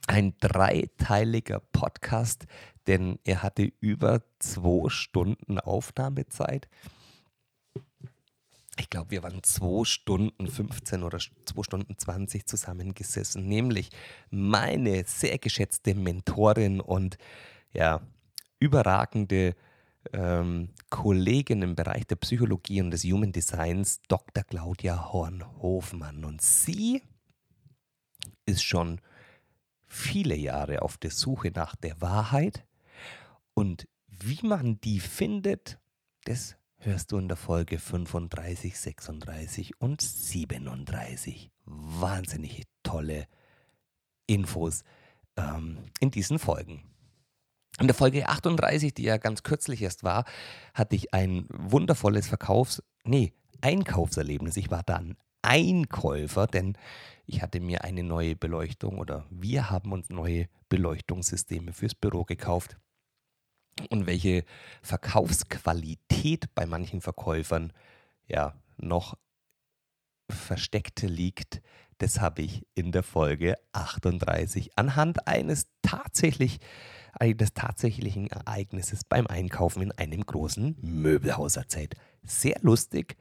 Ein 0.07 0.35
dreiteiliger 0.41 1.61
Podcast, 1.73 2.47
denn 2.89 3.19
er 3.25 3.43
hatte 3.43 3.71
über 3.81 4.23
zwei 4.41 4.89
Stunden 4.89 5.61
Aufnahmezeit 5.61 6.69
ich 8.81 8.91
glaube, 8.91 9.11
wir 9.11 9.23
waren 9.23 9.43
zwei 9.43 9.85
Stunden 9.85 10.47
15 10.47 11.03
oder 11.03 11.19
zwei 11.19 11.63
Stunden 11.63 11.99
20 11.99 12.47
zusammengesessen, 12.47 13.47
nämlich 13.47 13.91
meine 14.31 15.05
sehr 15.05 15.39
geschätzte 15.39 15.95
Mentorin 15.95 16.81
und 16.81 17.19
ja, 17.73 18.01
überragende 18.61 19.55
ähm, 20.13 20.71
Kollegin 20.91 21.63
im 21.63 21.75
Bereich 21.75 22.07
der 22.07 22.17
Psychologie 22.17 22.81
und 22.81 22.91
des 22.91 23.05
Human 23.05 23.33
Designs, 23.33 24.01
Dr. 24.09 24.45
Claudia 24.45 25.13
Horn-Hofmann. 25.13 26.25
Und 26.25 26.41
sie 26.41 27.03
ist 28.47 28.63
schon 28.63 29.01
viele 29.87 30.37
Jahre 30.37 30.83
auf 30.83 30.97
der 30.99 31.11
Suche 31.11 31.51
nach 31.51 31.75
der 31.77 32.01
Wahrheit 32.01 32.65
und 33.59 33.89
wie 34.07 34.47
man 34.47 34.81
die 34.83 35.01
findet, 35.01 35.81
das 36.27 36.55
hörst 36.77 37.11
du 37.11 37.19
in 37.19 37.27
der 37.27 37.37
Folge 37.37 37.81
35, 37.81 38.79
36 38.79 39.81
und 39.81 40.01
37. 40.01 41.51
Wahnsinnig 41.65 42.63
tolle 42.85 43.27
Infos 44.29 44.85
ähm, 45.37 45.79
in 45.99 46.13
diesen 46.13 46.39
Folgen. 46.39 46.85
In 47.81 47.89
der 47.89 47.97
Folge 47.97 48.29
38, 48.29 48.95
die 48.95 49.03
ja 49.03 49.17
ganz 49.17 49.43
kürzlich 49.43 49.83
erst 49.83 50.05
war, 50.05 50.25
hatte 50.73 50.95
ich 50.95 51.13
ein 51.13 51.49
wundervolles 51.51 52.29
Verkaufs-, 52.29 52.85
nee, 53.03 53.33
Einkaufserlebnis. 53.61 54.57
Ich 54.57 54.71
war 54.71 54.85
dann 54.85 55.17
Einkäufer, 55.43 56.47
denn 56.47 56.79
ich 57.27 57.43
hatte 57.43 57.59
mir 57.59 57.83
eine 57.83 58.05
neue 58.05 58.37
Beleuchtung 58.37 58.99
oder 58.99 59.27
wir 59.31 59.69
haben 59.69 59.91
uns 59.91 60.11
neue 60.11 60.49
Beleuchtungssysteme 60.69 61.73
fürs 61.73 61.97
Büro 61.97 62.23
gekauft 62.23 62.77
und 63.91 64.07
welche 64.07 64.45
Verkaufsqualität 64.83 66.55
bei 66.55 66.67
manchen 66.67 67.01
Verkäufern 67.01 67.73
ja 68.27 68.55
noch 68.77 69.17
versteckt 70.31 71.03
liegt, 71.03 71.63
das 71.99 72.21
habe 72.21 72.43
ich 72.43 72.67
in 72.75 72.93
der 72.93 73.03
Folge 73.03 73.57
38 73.73 74.79
anhand 74.79 75.27
eines 75.27 75.67
tatsächlich 75.83 76.59
eines 77.13 77.53
tatsächlichen 77.53 78.29
Ereignisses 78.29 79.05
beim 79.05 79.27
Einkaufen 79.27 79.83
in 79.83 79.93
einem 79.93 80.25
großen 80.25 80.77
Möbelhaus 80.81 81.57
erzählt. 81.57 81.95
Sehr 82.23 82.59
lustig, 82.61 83.17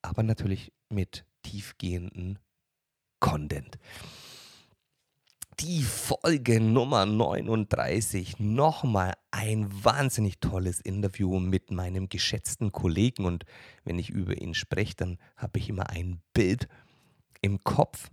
aber 0.00 0.22
natürlich 0.22 0.72
mit 0.88 1.26
tiefgehenden 1.42 2.38
Content. 3.20 3.78
Die 5.60 5.82
Folge 5.82 6.60
Nummer 6.60 7.06
39. 7.06 8.38
Nochmal 8.38 9.14
ein 9.30 9.68
wahnsinnig 9.84 10.40
tolles 10.40 10.80
Interview 10.80 11.38
mit 11.38 11.70
meinem 11.70 12.08
geschätzten 12.08 12.72
Kollegen. 12.72 13.24
Und 13.24 13.44
wenn 13.84 13.98
ich 13.98 14.10
über 14.10 14.40
ihn 14.40 14.54
spreche, 14.54 14.94
dann 14.96 15.18
habe 15.36 15.58
ich 15.58 15.68
immer 15.68 15.90
ein 15.90 16.20
Bild 16.32 16.68
im 17.40 17.62
Kopf. 17.62 18.10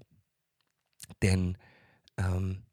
Denn 1.22 1.58
ähm, 2.18 2.64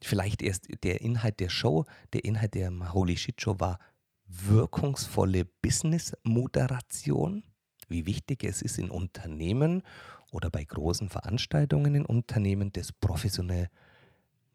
vielleicht 0.00 0.42
erst 0.42 0.68
der 0.82 1.00
Inhalt 1.00 1.40
der 1.40 1.50
Show, 1.50 1.84
der 2.12 2.24
Inhalt 2.24 2.54
der 2.54 2.92
Holy 2.92 3.16
Shit 3.16 3.40
Show 3.40 3.56
war 3.58 3.78
wirkungsvolle 4.26 5.44
Business-Moderation. 5.44 7.44
Wie 7.88 8.06
wichtig 8.06 8.44
es 8.44 8.62
ist 8.62 8.78
in 8.78 8.90
Unternehmen 8.90 9.82
oder 10.30 10.50
bei 10.50 10.64
großen 10.64 11.10
Veranstaltungen 11.10 11.94
in 11.94 12.06
Unternehmen, 12.06 12.72
das 12.72 12.92
professionell 12.92 13.68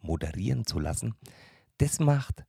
moderieren 0.02 0.66
zu 0.66 0.80
lassen, 0.80 1.16
das 1.78 2.00
macht 2.00 2.46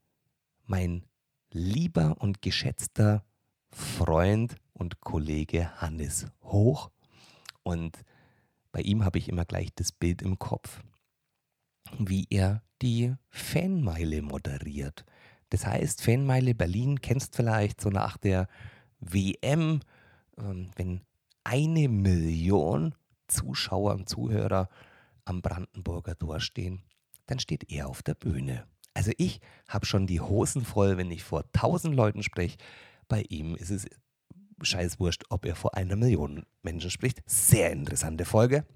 mein 0.65 1.05
lieber 1.53 2.17
und 2.21 2.43
geschätzter 2.43 3.25
Freund 3.71 4.57
und 4.73 5.01
Kollege 5.01 5.81
Hannes 5.81 6.27
Hoch. 6.43 6.91
Und 7.63 8.05
bei 8.73 8.81
ihm 8.81 9.05
habe 9.05 9.19
ich 9.19 9.29
immer 9.29 9.45
gleich 9.45 9.71
das 9.75 9.93
Bild 9.93 10.23
im 10.23 10.39
Kopf, 10.39 10.83
wie 11.99 12.27
er 12.31 12.63
die 12.83 13.15
Fanmeile 13.29 14.23
moderiert. 14.23 15.05
Das 15.51 15.67
heißt, 15.67 16.03
Fanmeile 16.03 16.55
Berlin 16.55 17.01
kennst 17.01 17.37
vielleicht 17.37 17.81
so 17.81 17.91
nach 17.91 18.17
der 18.17 18.49
WM, 19.01 19.81
ähm, 20.39 20.71
wenn 20.77 21.01
eine 21.45 21.89
Million 21.89 22.95
Zuschauer 23.27 23.95
und 23.95 24.09
Zuhörer 24.09 24.69
am 25.25 25.43
Brandenburger 25.43 26.17
Tor 26.17 26.41
stehen 26.41 26.83
dann 27.31 27.39
steht 27.39 27.71
er 27.71 27.89
auf 27.89 28.03
der 28.03 28.15
Bühne. 28.15 28.67
Also 28.93 29.13
ich 29.19 29.41
habe 29.69 29.87
schon 29.87 30.07
die 30.07 30.21
Hosen 30.21 30.65
voll, 30.65 30.97
wenn 30.97 31.11
ich 31.11 31.23
vor 31.23 31.51
tausend 31.53 31.95
Leuten 31.95 32.23
spreche. 32.23 32.59
Bei 33.09 33.23
ihm 33.29 33.55
ist 33.55 33.71
es 33.71 33.87
scheißwurscht, 34.63 35.25
ob 35.31 35.47
er 35.47 35.55
vor 35.55 35.77
einer 35.77 35.97
Million 35.97 36.45
Menschen 36.63 36.91
spricht. 36.91 37.23
Sehr 37.27 37.71
interessante 37.71 38.25
Folge. 38.25 38.67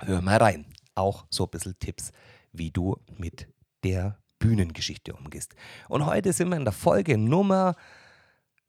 Hör 0.00 0.22
mal 0.22 0.38
rein. 0.38 0.66
Auch 0.94 1.26
so 1.30 1.44
ein 1.44 1.50
bisschen 1.50 1.78
Tipps, 1.78 2.12
wie 2.52 2.70
du 2.70 2.96
mit 3.18 3.46
der 3.84 4.18
Bühnengeschichte 4.38 5.12
umgehst. 5.12 5.54
Und 5.88 6.06
heute 6.06 6.32
sind 6.32 6.48
wir 6.48 6.56
in 6.56 6.64
der 6.64 6.72
Folge 6.72 7.18
Nummer 7.18 7.76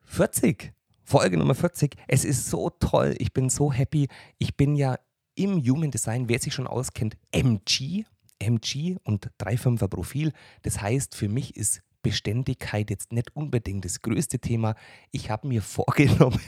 40. 0.04 0.74
Folge 1.04 1.38
Nummer 1.38 1.56
40. 1.56 1.96
Es 2.08 2.26
ist 2.26 2.50
so 2.50 2.70
toll. 2.70 3.16
Ich 3.20 3.34
bin 3.34 3.50
so 3.50 3.72
happy. 3.72 4.10
Ich 4.38 4.58
bin 4.58 4.76
ja 4.76 4.98
im 5.36 5.64
Human 5.66 5.92
Design, 5.92 6.28
wer 6.28 6.40
sich 6.40 6.54
schon 6.54 6.68
auskennt, 6.68 7.16
MG, 7.32 8.06
MG 8.40 8.98
und 9.04 9.32
3,5er 9.40 9.88
Profil. 9.88 10.34
Das 10.62 10.82
heißt, 10.82 11.16
für 11.16 11.30
mich 11.30 11.56
ist 11.56 11.82
Beständigkeit 12.02 12.90
jetzt 12.90 13.12
nicht 13.12 13.36
unbedingt 13.36 13.84
das 13.84 14.02
größte 14.02 14.40
Thema. 14.40 14.76
Ich 15.12 15.30
habe 15.30 15.48
mir 15.48 15.62
vorgenommen, 15.78 16.40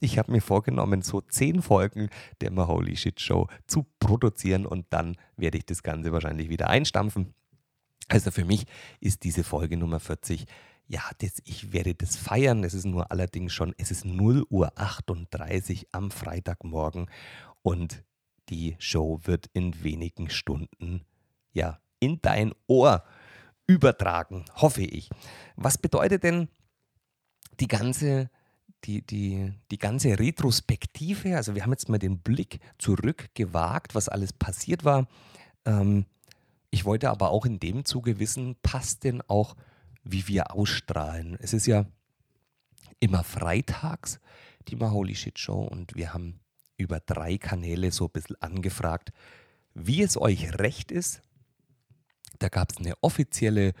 ich 0.00 0.18
habe 0.18 0.32
mir 0.32 0.40
vorgenommen, 0.40 1.02
so 1.02 1.20
zehn 1.20 1.62
Folgen 1.62 2.08
der 2.40 2.54
Holy 2.54 2.96
Shit 2.96 3.20
Show 3.20 3.48
zu 3.66 3.86
produzieren 3.98 4.66
und 4.66 4.86
dann 4.90 5.16
werde 5.36 5.58
ich 5.58 5.66
das 5.66 5.82
Ganze 5.82 6.12
wahrscheinlich 6.12 6.48
wieder 6.50 6.68
einstampfen. 6.68 7.34
Also 8.08 8.30
für 8.30 8.44
mich 8.44 8.66
ist 9.00 9.24
diese 9.24 9.44
Folge 9.44 9.76
Nummer 9.76 10.00
40 10.00 10.46
ja, 10.86 11.02
das, 11.18 11.40
ich 11.44 11.72
werde 11.72 11.94
das 11.94 12.16
feiern. 12.16 12.64
Es 12.64 12.74
ist 12.74 12.84
nur 12.84 13.12
allerdings 13.12 13.52
schon, 13.52 13.74
es 13.78 13.92
ist 13.92 14.04
0 14.04 14.44
Uhr 14.50 14.72
38 14.74 15.86
am 15.92 16.10
Freitagmorgen 16.10 17.08
und 17.62 18.02
die 18.50 18.76
Show 18.78 19.20
wird 19.24 19.48
in 19.52 19.82
wenigen 19.82 20.28
Stunden 20.28 21.04
ja 21.52 21.80
in 22.00 22.20
dein 22.20 22.52
Ohr 22.66 23.04
übertragen, 23.66 24.44
hoffe 24.56 24.82
ich. 24.82 25.08
Was 25.56 25.78
bedeutet 25.78 26.24
denn 26.24 26.48
die 27.60 27.68
ganze 27.68 28.30
die, 28.84 29.02
die, 29.02 29.52
die 29.70 29.78
ganze 29.78 30.18
Retrospektive, 30.18 31.36
also 31.36 31.54
wir 31.54 31.62
haben 31.62 31.72
jetzt 31.72 31.88
mal 31.88 31.98
den 31.98 32.20
Blick 32.20 32.60
zurückgewagt, 32.78 33.94
was 33.94 34.08
alles 34.08 34.32
passiert 34.32 34.84
war. 34.84 35.06
Ähm, 35.64 36.06
ich 36.70 36.84
wollte 36.84 37.10
aber 37.10 37.30
auch 37.30 37.44
in 37.44 37.58
dem 37.58 37.84
Zuge 37.84 38.18
wissen, 38.18 38.56
passt 38.62 39.04
denn 39.04 39.22
auch, 39.22 39.56
wie 40.02 40.26
wir 40.28 40.54
ausstrahlen? 40.54 41.36
Es 41.40 41.52
ist 41.52 41.66
ja 41.66 41.84
immer 43.00 43.24
freitags 43.24 44.18
die 44.68 44.76
Maholi 44.76 45.14
Shit 45.14 45.38
Show 45.38 45.60
und 45.60 45.94
wir 45.94 46.14
haben 46.14 46.40
über 46.80 47.00
drei 47.00 47.38
Kanäle 47.38 47.92
so 47.92 48.06
ein 48.06 48.12
bisschen 48.12 48.40
angefragt, 48.40 49.12
wie 49.74 50.02
es 50.02 50.20
euch 50.20 50.58
recht 50.58 50.90
ist. 50.90 51.22
Da 52.38 52.48
gab 52.48 52.72
es 52.72 52.78
eine 52.78 52.94
offizielle 53.02 53.74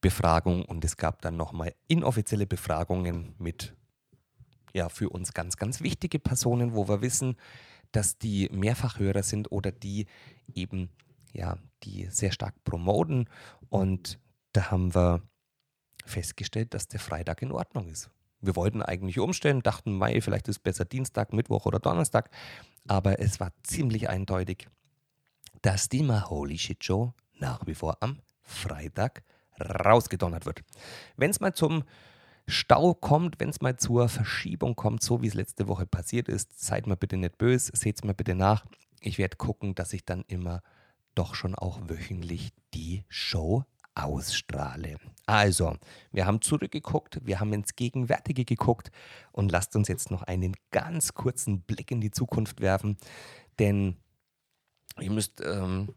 Befragung 0.00 0.64
und 0.64 0.84
es 0.84 0.96
gab 0.96 1.22
dann 1.22 1.36
nochmal 1.36 1.74
inoffizielle 1.86 2.46
Befragungen 2.46 3.34
mit, 3.38 3.74
ja, 4.72 4.88
für 4.88 5.10
uns 5.10 5.32
ganz, 5.32 5.56
ganz 5.56 5.80
wichtige 5.80 6.18
Personen, 6.18 6.74
wo 6.74 6.88
wir 6.88 7.02
wissen, 7.02 7.36
dass 7.92 8.18
die 8.18 8.48
Mehrfachhörer 8.50 9.22
sind 9.22 9.52
oder 9.52 9.72
die 9.72 10.06
eben, 10.54 10.90
ja, 11.32 11.58
die 11.82 12.06
sehr 12.06 12.32
stark 12.32 12.54
promoten. 12.64 13.28
Und 13.68 14.18
da 14.52 14.70
haben 14.70 14.94
wir 14.94 15.22
festgestellt, 16.04 16.74
dass 16.74 16.88
der 16.88 17.00
Freitag 17.00 17.42
in 17.42 17.52
Ordnung 17.52 17.88
ist. 17.88 18.10
Wir 18.40 18.56
wollten 18.56 18.82
eigentlich 18.82 19.18
umstellen, 19.18 19.62
dachten, 19.62 19.92
Mai, 19.92 20.20
vielleicht 20.20 20.48
ist 20.48 20.56
es 20.56 20.62
besser 20.62 20.84
Dienstag, 20.84 21.32
Mittwoch 21.32 21.66
oder 21.66 21.78
Donnerstag. 21.78 22.30
Aber 22.88 23.20
es 23.20 23.40
war 23.40 23.52
ziemlich 23.62 24.08
eindeutig, 24.08 24.68
dass 25.62 25.88
die 25.88 26.02
Maholi 26.02 26.58
Shit 26.58 26.84
Show 26.84 27.12
nach 27.38 27.66
wie 27.66 27.74
vor 27.74 27.98
am 28.00 28.20
Freitag 28.42 29.22
rausgedonnert 29.60 30.46
wird. 30.46 30.62
Wenn 31.16 31.30
es 31.30 31.40
mal 31.40 31.52
zum 31.52 31.84
Stau 32.46 32.94
kommt, 32.94 33.38
wenn 33.38 33.50
es 33.50 33.60
mal 33.60 33.76
zur 33.76 34.08
Verschiebung 34.08 34.74
kommt, 34.74 35.02
so 35.02 35.22
wie 35.22 35.28
es 35.28 35.34
letzte 35.34 35.68
Woche 35.68 35.86
passiert 35.86 36.28
ist, 36.28 36.58
seid 36.60 36.86
mal 36.86 36.96
bitte 36.96 37.16
nicht 37.16 37.38
böse, 37.38 37.70
seht 37.74 37.96
es 37.96 38.04
mal 38.04 38.14
bitte 38.14 38.34
nach. 38.34 38.64
Ich 39.00 39.18
werde 39.18 39.36
gucken, 39.36 39.74
dass 39.74 39.92
ich 39.92 40.04
dann 40.04 40.24
immer 40.26 40.62
doch 41.14 41.34
schon 41.34 41.54
auch 41.54 41.80
wöchentlich 41.88 42.50
die 42.74 43.04
Show 43.08 43.64
ausstrahle. 43.94 44.96
Also, 45.26 45.76
wir 46.12 46.26
haben 46.26 46.40
zurückgeguckt, 46.40 47.20
wir 47.24 47.40
haben 47.40 47.52
ins 47.52 47.76
Gegenwärtige 47.76 48.44
geguckt 48.44 48.90
und 49.32 49.52
lasst 49.52 49.76
uns 49.76 49.88
jetzt 49.88 50.10
noch 50.10 50.22
einen 50.22 50.56
ganz 50.70 51.14
kurzen 51.14 51.62
Blick 51.62 51.90
in 51.90 52.00
die 52.00 52.10
Zukunft 52.10 52.60
werfen, 52.60 52.96
denn 53.58 53.96
ihr 55.00 55.10
müsst 55.10 55.40
ähm, 55.40 55.94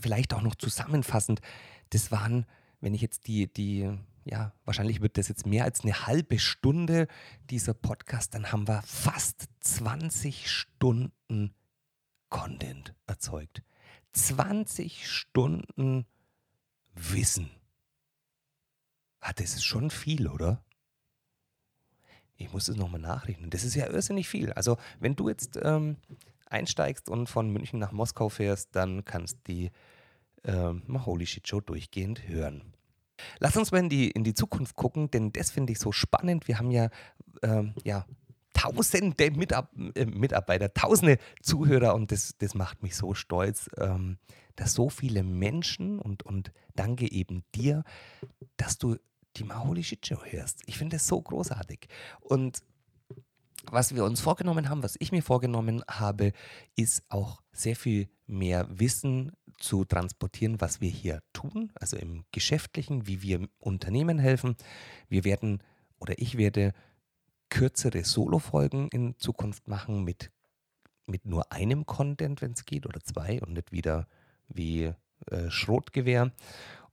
vielleicht 0.00 0.34
auch 0.34 0.42
noch 0.42 0.54
zusammenfassend, 0.54 1.40
das 1.90 2.10
waren, 2.10 2.46
wenn 2.80 2.94
ich 2.94 3.00
jetzt 3.00 3.26
die, 3.26 3.52
die, 3.52 3.90
ja, 4.24 4.52
wahrscheinlich 4.64 5.00
wird 5.00 5.18
das 5.18 5.28
jetzt 5.28 5.46
mehr 5.46 5.64
als 5.64 5.82
eine 5.82 6.06
halbe 6.06 6.38
Stunde 6.38 7.08
dieser 7.50 7.74
Podcast, 7.74 8.34
dann 8.34 8.52
haben 8.52 8.68
wir 8.68 8.82
fast 8.82 9.48
20 9.60 10.50
Stunden 10.50 11.54
Content 12.28 12.94
erzeugt. 13.06 13.62
20 14.12 15.08
Stunden 15.08 16.06
Wissen. 16.98 17.50
Ah, 19.20 19.32
das 19.34 19.54
ist 19.54 19.64
schon 19.64 19.90
viel, 19.90 20.28
oder? 20.28 20.64
Ich 22.36 22.52
muss 22.52 22.68
es 22.68 22.76
nochmal 22.76 23.00
nachrechnen. 23.00 23.50
Das 23.50 23.64
ist 23.64 23.74
ja 23.74 23.86
irrsinnig 23.86 24.28
viel. 24.28 24.52
Also, 24.52 24.76
wenn 25.00 25.16
du 25.16 25.28
jetzt 25.28 25.58
ähm, 25.62 25.96
einsteigst 26.46 27.08
und 27.08 27.28
von 27.28 27.50
München 27.50 27.78
nach 27.78 27.92
Moskau 27.92 28.28
fährst, 28.28 28.74
dann 28.76 29.04
kannst 29.04 29.38
du 29.38 29.52
die 29.52 29.70
ähm, 30.44 30.82
Holy 31.04 31.26
Shit 31.26 31.48
Show 31.48 31.60
durchgehend 31.60 32.28
hören. 32.28 32.72
Lass 33.40 33.56
uns 33.56 33.72
mal 33.72 33.78
in 33.78 33.88
die, 33.88 34.10
in 34.10 34.22
die 34.22 34.34
Zukunft 34.34 34.76
gucken, 34.76 35.10
denn 35.10 35.32
das 35.32 35.50
finde 35.50 35.72
ich 35.72 35.80
so 35.80 35.90
spannend. 35.90 36.46
Wir 36.46 36.58
haben 36.58 36.70
ja, 36.70 36.90
ähm, 37.42 37.74
ja 37.84 38.06
tausende 38.52 39.30
Mitab 39.32 39.72
äh, 39.94 40.06
Mitarbeiter, 40.06 40.72
tausende 40.72 41.18
Zuhörer 41.42 41.94
und 41.94 42.12
das, 42.12 42.36
das 42.38 42.54
macht 42.54 42.82
mich 42.82 42.96
so 42.96 43.14
stolz, 43.14 43.68
ähm, 43.78 44.18
dass 44.58 44.74
so 44.74 44.88
viele 44.88 45.22
Menschen 45.22 46.00
und, 46.00 46.24
und 46.24 46.52
danke 46.74 47.10
eben 47.10 47.44
dir, 47.54 47.84
dass 48.56 48.76
du 48.76 48.96
die 49.36 49.44
Maholi 49.44 49.84
Show 49.84 50.24
hörst. 50.24 50.62
Ich 50.66 50.76
finde 50.78 50.96
das 50.96 51.06
so 51.06 51.22
großartig. 51.22 51.86
Und 52.18 52.64
was 53.70 53.94
wir 53.94 54.04
uns 54.04 54.20
vorgenommen 54.20 54.68
haben, 54.68 54.82
was 54.82 54.96
ich 54.98 55.12
mir 55.12 55.22
vorgenommen 55.22 55.84
habe, 55.88 56.32
ist 56.74 57.04
auch 57.08 57.40
sehr 57.52 57.76
viel 57.76 58.08
mehr 58.26 58.66
Wissen 58.68 59.32
zu 59.58 59.84
transportieren, 59.84 60.60
was 60.60 60.80
wir 60.80 60.90
hier 60.90 61.22
tun, 61.32 61.70
also 61.76 61.96
im 61.96 62.24
Geschäftlichen, 62.32 63.06
wie 63.06 63.22
wir 63.22 63.48
Unternehmen 63.58 64.18
helfen. 64.18 64.56
Wir 65.08 65.22
werden 65.22 65.62
oder 66.00 66.14
ich 66.18 66.36
werde 66.36 66.72
kürzere 67.48 68.04
Solo-Folgen 68.04 68.88
in 68.88 69.16
Zukunft 69.18 69.68
machen 69.68 70.02
mit, 70.02 70.32
mit 71.06 71.26
nur 71.26 71.52
einem 71.52 71.86
Content, 71.86 72.42
wenn 72.42 72.52
es 72.52 72.64
geht, 72.64 72.86
oder 72.86 73.00
zwei 73.00 73.40
und 73.40 73.52
nicht 73.52 73.70
wieder 73.70 74.08
wie 74.48 74.92
äh, 75.26 75.50
Schrotgewehr. 75.50 76.32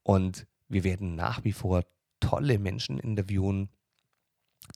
Und 0.03 0.47
wir 0.67 0.83
werden 0.83 1.15
nach 1.15 1.43
wie 1.43 1.53
vor 1.53 1.85
tolle 2.19 2.59
Menschen 2.59 2.99
interviewen, 2.99 3.69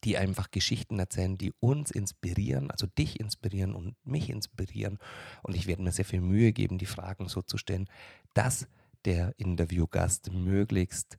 die 0.04 0.18
einfach 0.18 0.52
Geschichten 0.52 1.00
erzählen, 1.00 1.38
die 1.38 1.52
uns 1.60 1.92
inspirieren, 1.92 2.70
also 2.70 2.88
dich 2.88 3.20
inspirieren 3.20 3.74
und 3.74 3.96
mich 4.06 4.30
inspirieren. 4.30 5.00
Und 5.42 5.56
ich 5.56 5.68
werde 5.68 5.82
mir 5.82 5.92
sehr 5.92 6.06
viel 6.06 6.22
Mühe 6.22 6.54
geben, 6.54 6.78
die 6.78 6.86
Fragen 6.86 7.28
so 7.28 7.42
zu 7.42 7.58
stellen, 7.58 7.90
dass 8.34 8.68
der 9.06 9.34
Interviewgast 9.38 10.32
möglichst 10.32 11.18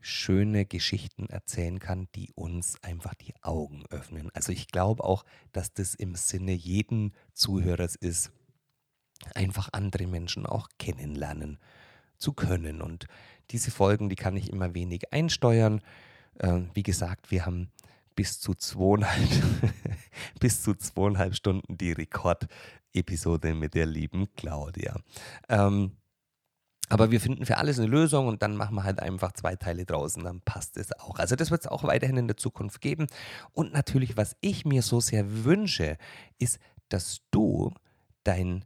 schöne 0.00 0.64
Geschichten 0.64 1.26
erzählen 1.26 1.78
kann, 1.78 2.08
die 2.14 2.32
uns 2.34 2.82
einfach 2.82 3.14
die 3.14 3.34
Augen 3.42 3.84
öffnen. 3.90 4.30
Also 4.32 4.50
ich 4.50 4.68
glaube 4.68 5.04
auch, 5.04 5.24
dass 5.52 5.72
das 5.74 5.94
im 5.94 6.14
Sinne 6.14 6.52
jeden 6.52 7.12
Zuhörers 7.34 7.96
ist, 7.96 8.32
einfach 9.34 9.68
andere 9.72 10.06
Menschen 10.06 10.46
auch 10.46 10.68
kennenlernen 10.78 11.58
zu 12.18 12.32
können. 12.32 12.82
Und 12.82 13.06
diese 13.50 13.70
Folgen, 13.70 14.08
die 14.08 14.16
kann 14.16 14.36
ich 14.36 14.50
immer 14.50 14.74
wenig 14.74 15.12
einsteuern. 15.12 15.80
Äh, 16.38 16.62
wie 16.74 16.82
gesagt, 16.82 17.30
wir 17.30 17.46
haben 17.46 17.70
bis 18.14 18.40
zu 18.40 18.54
zweieinhalb, 18.54 19.28
bis 20.40 20.62
zu 20.62 20.74
zweieinhalb 20.74 21.34
Stunden 21.34 21.78
die 21.78 21.92
Rekordepisode 21.92 23.54
mit 23.54 23.74
der 23.74 23.86
lieben 23.86 24.28
Claudia. 24.36 24.96
Ähm, 25.48 25.96
aber 26.90 27.12
wir 27.12 27.20
finden 27.20 27.46
für 27.46 27.56
alles 27.56 27.78
eine 27.78 27.86
Lösung 27.86 28.26
und 28.26 28.42
dann 28.42 28.56
machen 28.56 28.74
wir 28.74 28.82
halt 28.82 29.00
einfach 29.00 29.30
zwei 29.32 29.54
Teile 29.54 29.86
draußen, 29.86 30.24
dann 30.24 30.40
passt 30.40 30.76
es 30.76 30.92
auch. 30.98 31.20
Also 31.20 31.36
das 31.36 31.52
wird 31.52 31.60
es 31.60 31.68
auch 31.68 31.84
weiterhin 31.84 32.16
in 32.16 32.26
der 32.26 32.36
Zukunft 32.36 32.80
geben. 32.80 33.06
Und 33.52 33.72
natürlich, 33.72 34.16
was 34.16 34.36
ich 34.40 34.64
mir 34.64 34.82
so 34.82 34.98
sehr 34.98 35.44
wünsche, 35.44 35.96
ist, 36.38 36.58
dass 36.88 37.20
du 37.30 37.72
dein, 38.24 38.64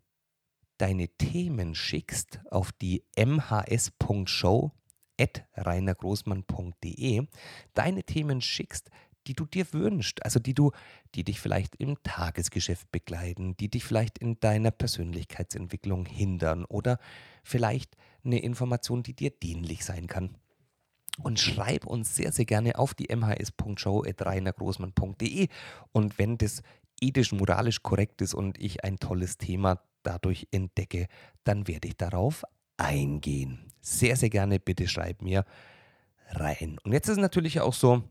deine 0.78 1.08
Themen 1.08 1.74
schickst 1.74 2.40
auf 2.50 2.72
die 2.72 3.04
mhs.show 3.16 4.72
at 5.20 5.46
reinergroßmann.de, 5.54 7.26
deine 7.74 8.02
Themen 8.02 8.40
schickst, 8.40 8.90
die 9.26 9.34
du 9.34 9.44
dir 9.46 9.72
wünschst, 9.72 10.22
also 10.24 10.38
die 10.38 10.54
du, 10.54 10.70
die 11.14 11.24
dich 11.24 11.40
vielleicht 11.40 11.74
im 11.76 11.96
Tagesgeschäft 12.02 12.92
begleiten, 12.92 13.56
die 13.56 13.70
dich 13.70 13.84
vielleicht 13.84 14.18
in 14.18 14.38
deiner 14.40 14.70
Persönlichkeitsentwicklung 14.70 16.04
hindern 16.06 16.66
oder 16.66 16.98
vielleicht 17.42 17.96
eine 18.24 18.40
Information, 18.40 19.02
die 19.02 19.14
dir 19.14 19.30
dienlich 19.30 19.84
sein 19.84 20.06
kann. 20.06 20.36
Und 21.22 21.38
schreib 21.38 21.86
uns 21.86 22.16
sehr, 22.16 22.32
sehr 22.32 22.44
gerne 22.44 22.76
auf 22.76 22.92
die 22.92 23.06
mhs.show.reinergroßmann.de 23.14 25.46
und 25.92 26.18
wenn 26.18 26.38
das 26.38 26.64
ethisch, 27.00 27.32
moralisch 27.32 27.82
korrekt 27.82 28.20
ist 28.22 28.34
und 28.34 28.58
ich 28.60 28.84
ein 28.84 28.98
tolles 28.98 29.38
Thema 29.38 29.80
dadurch 30.02 30.48
entdecke, 30.50 31.08
dann 31.44 31.66
werde 31.66 31.88
ich 31.88 31.96
darauf 31.96 32.44
eingehen. 32.76 33.58
Sehr, 33.80 34.16
sehr 34.16 34.30
gerne 34.30 34.60
bitte 34.60 34.88
schreib 34.88 35.22
mir 35.22 35.44
rein. 36.30 36.78
Und 36.84 36.92
jetzt 36.92 37.08
ist 37.08 37.16
es 37.16 37.22
natürlich 37.22 37.60
auch 37.60 37.74
so, 37.74 38.02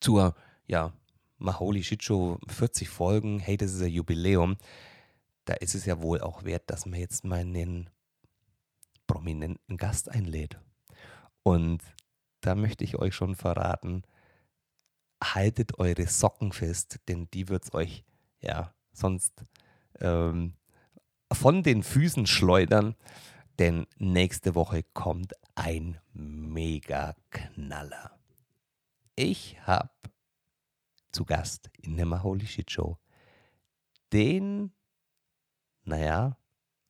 zur, 0.00 0.34
ja, 0.66 0.92
Maholi 1.38 1.82
Shit 1.82 2.02
Show 2.02 2.38
40 2.48 2.88
Folgen, 2.88 3.38
hey, 3.38 3.56
das 3.56 3.72
ist 3.72 3.82
ein 3.82 3.90
Jubiläum, 3.90 4.56
da 5.44 5.54
ist 5.54 5.74
es 5.74 5.84
ja 5.84 6.00
wohl 6.00 6.20
auch 6.20 6.44
wert, 6.44 6.70
dass 6.70 6.86
man 6.86 7.00
jetzt 7.00 7.24
mal 7.24 7.40
einen 7.40 7.90
prominenten 9.06 9.76
Gast 9.76 10.10
einlädt. 10.10 10.58
Und 11.42 11.82
da 12.40 12.54
möchte 12.54 12.84
ich 12.84 12.96
euch 12.96 13.14
schon 13.14 13.34
verraten, 13.34 14.02
haltet 15.24 15.78
eure 15.78 16.06
Socken 16.06 16.52
fest, 16.52 17.00
denn 17.08 17.28
die 17.32 17.48
wird 17.48 17.64
es 17.64 17.74
euch 17.74 18.04
ja 18.40 18.74
sonst 18.92 19.44
ähm, 20.00 20.54
von 21.32 21.62
den 21.62 21.82
Füßen 21.82 22.26
schleudern, 22.26 22.94
denn 23.58 23.86
nächste 23.98 24.54
Woche 24.54 24.82
kommt 24.82 25.34
ein 25.54 25.98
mega 26.12 27.14
Knaller. 27.30 28.18
Ich 29.16 29.60
habe 29.62 29.90
zu 31.12 31.24
Gast 31.24 31.70
in 31.80 31.96
der 31.96 32.06
Maholi 32.06 32.46
Shit 32.46 32.70
Show 32.70 32.98
den, 34.12 34.72
naja, 35.84 36.36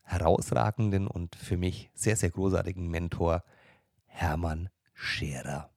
herausragenden 0.02 1.06
und 1.06 1.34
für 1.36 1.56
mich 1.56 1.90
sehr, 1.94 2.16
sehr 2.16 2.30
großartigen 2.30 2.88
Mentor 2.88 3.42
Hermann 4.06 4.68
Scherer. 4.92 5.73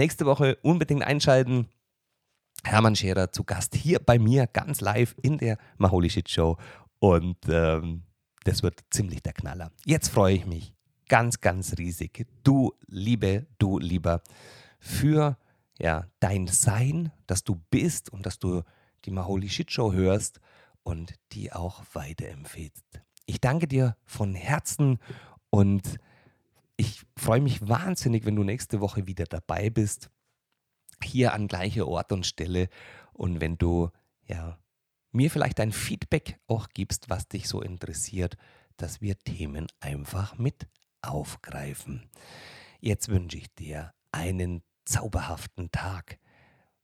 Nächste 0.00 0.24
Woche 0.24 0.56
unbedingt 0.62 1.02
einschalten. 1.02 1.68
Hermann 2.64 2.96
Scherer 2.96 3.32
zu 3.32 3.44
Gast 3.44 3.74
hier 3.74 3.98
bei 3.98 4.18
mir 4.18 4.46
ganz 4.46 4.80
live 4.80 5.14
in 5.20 5.36
der 5.36 5.58
Maholi 5.76 6.08
Shit 6.08 6.30
Show 6.30 6.56
und 7.00 7.36
ähm, 7.50 8.04
das 8.44 8.62
wird 8.62 8.80
ziemlich 8.88 9.22
der 9.22 9.34
Knaller. 9.34 9.70
Jetzt 9.84 10.08
freue 10.08 10.36
ich 10.36 10.46
mich 10.46 10.72
ganz, 11.06 11.42
ganz 11.42 11.76
riesig. 11.76 12.26
Du 12.42 12.72
Liebe, 12.86 13.46
du 13.58 13.78
Lieber 13.78 14.22
für 14.78 15.36
ja, 15.78 16.06
dein 16.18 16.46
Sein, 16.46 17.12
dass 17.26 17.44
du 17.44 17.60
bist 17.68 18.10
und 18.10 18.24
dass 18.24 18.38
du 18.38 18.62
die 19.04 19.10
Maholi 19.10 19.50
Shit 19.50 19.70
Show 19.70 19.92
hörst 19.92 20.40
und 20.82 21.12
die 21.32 21.52
auch 21.52 21.82
weiterempfehlst. 21.92 23.02
Ich 23.26 23.38
danke 23.38 23.68
dir 23.68 23.98
von 24.06 24.34
Herzen 24.34 24.98
und 25.50 25.98
ich 26.80 27.02
freue 27.14 27.42
mich 27.42 27.68
wahnsinnig, 27.68 28.24
wenn 28.24 28.36
du 28.36 28.42
nächste 28.42 28.80
Woche 28.80 29.06
wieder 29.06 29.26
dabei 29.26 29.68
bist, 29.68 30.10
hier 31.02 31.34
an 31.34 31.46
gleicher 31.46 31.86
Ort 31.86 32.10
und 32.10 32.24
Stelle 32.24 32.70
und 33.12 33.42
wenn 33.42 33.58
du 33.58 33.90
ja 34.26 34.58
mir 35.12 35.30
vielleicht 35.30 35.60
ein 35.60 35.72
Feedback 35.72 36.40
auch 36.46 36.70
gibst, 36.70 37.10
was 37.10 37.28
dich 37.28 37.48
so 37.48 37.60
interessiert, 37.60 38.38
dass 38.78 39.02
wir 39.02 39.18
Themen 39.18 39.66
einfach 39.80 40.38
mit 40.38 40.68
aufgreifen. 41.02 42.08
Jetzt 42.80 43.08
wünsche 43.08 43.36
ich 43.36 43.54
dir 43.54 43.92
einen 44.10 44.62
zauberhaften 44.86 45.70
Tag. 45.70 46.18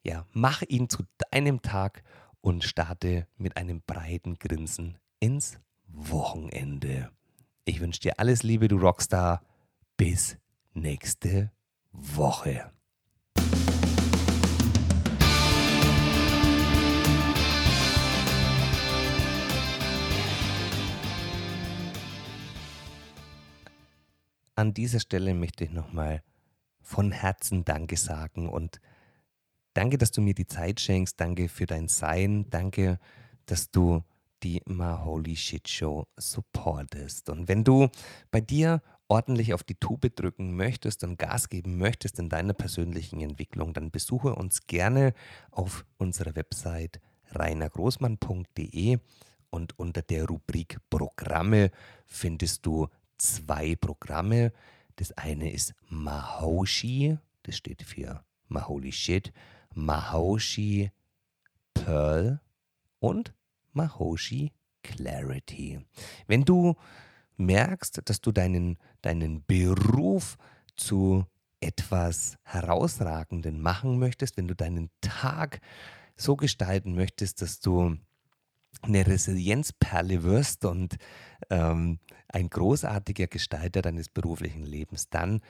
Ja, 0.03 0.27
mach 0.33 0.61
ihn 0.61 0.91
zu 0.91 1.05
deinem 1.31 1.63
Tag 1.63 2.03
und 2.43 2.65
starte 2.65 3.29
mit 3.39 3.57
einem 3.57 3.81
breiten 3.81 4.35
Grinsen 4.35 4.99
ins 5.21 5.59
Wochenende. 5.87 7.11
Ich 7.65 7.81
wünsche 7.81 8.01
dir 8.01 8.19
alles 8.19 8.43
Liebe, 8.43 8.69
du 8.69 8.77
Rockstar. 8.77 9.41
Bis 9.99 10.37
nächste 10.75 11.51
Woche. 11.91 12.71
An 24.55 24.75
dieser 24.75 25.01
Stelle 25.01 25.33
möchte 25.33 25.65
ich 25.65 25.71
nochmal 25.71 26.23
von 26.83 27.11
Herzen 27.11 27.65
Danke 27.65 27.97
sagen 27.97 28.51
und 28.51 28.83
danke, 29.73 29.97
dass 29.97 30.11
du 30.11 30.21
mir 30.21 30.35
die 30.35 30.47
Zeit 30.47 30.79
schenkst. 30.79 31.19
Danke 31.19 31.49
für 31.49 31.65
dein 31.65 31.89
Sein. 31.89 32.51
Danke, 32.51 32.99
dass 33.47 33.71
du 33.71 34.03
die 34.43 34.61
My 34.67 34.95
Shit 35.35 35.69
Show 35.69 36.07
supportest. 36.19 37.31
Und 37.31 37.49
wenn 37.49 37.65
du 37.65 37.89
bei 38.31 38.43
dir 38.43 38.83
ordentlich 39.09 39.55
auf 39.55 39.63
die 39.63 39.75
Tube 39.75 40.15
drücken 40.15 40.57
möchtest 40.57 41.05
und 41.05 41.19
Gas 41.19 41.49
geben 41.49 41.79
möchtest 41.79 42.19
in 42.19 42.29
deiner 42.29 42.55
persönlichen 42.55 43.21
Entwicklung, 43.21 43.73
dann 43.73 43.91
besuche 43.91 44.35
uns 44.35 44.67
gerne 44.67 45.15
auf 45.51 45.85
unserer 45.99 46.35
Website 46.35 47.01
reinergroßmann.de 47.31 48.99
und 49.51 49.79
unter 49.79 50.03
der 50.03 50.27
Rubrik 50.27 50.79
Programme 50.91 51.71
findest 52.05 52.67
du 52.67 52.89
zwei 53.19 53.77
Programme. 53.77 54.53
Das 54.97 55.13
eine 55.13 55.53
ist 55.53 55.75
Mahoshi, 55.89 57.19
das 57.43 57.57
steht 57.57 57.83
für 57.83 58.25
Maholi 58.49 58.93
Shit, 58.93 59.33
Mahoshi 59.75 60.91
Pearl 61.75 62.41
und 62.99 63.35
Mahoshi 63.73 64.53
Clarity. 64.83 65.85
Wenn 66.27 66.45
du 66.45 66.77
merkst, 67.37 68.03
dass 68.05 68.20
du 68.20 68.32
deinen, 68.32 68.78
deinen 69.03 69.45
Beruf 69.45 70.37
zu 70.76 71.24
etwas 71.61 72.37
Herausragenden 72.43 73.61
machen 73.61 73.99
möchtest, 73.99 74.37
wenn 74.37 74.49
du 74.49 74.55
deinen 74.55 74.91
Tag 75.01 75.61
so 76.16 76.37
gestalten 76.37 76.95
möchtest, 76.95 77.43
dass 77.43 77.61
du 77.61 77.97
eine 78.82 79.07
Resilienzperle 79.07 80.22
wirst 80.22 80.64
und 80.64 80.97
ähm, 81.51 81.99
ein 82.28 82.49
großartiger 82.49 83.26
Gestalter 83.26 83.82
deines 83.82 84.09
beruflichen 84.09 84.64
Lebens, 84.64 85.09
dann 85.09 85.41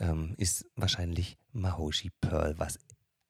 ähm, 0.00 0.34
ist 0.38 0.66
wahrscheinlich 0.74 1.38
Mahoshi 1.52 2.10
Pearl 2.20 2.58
was 2.58 2.78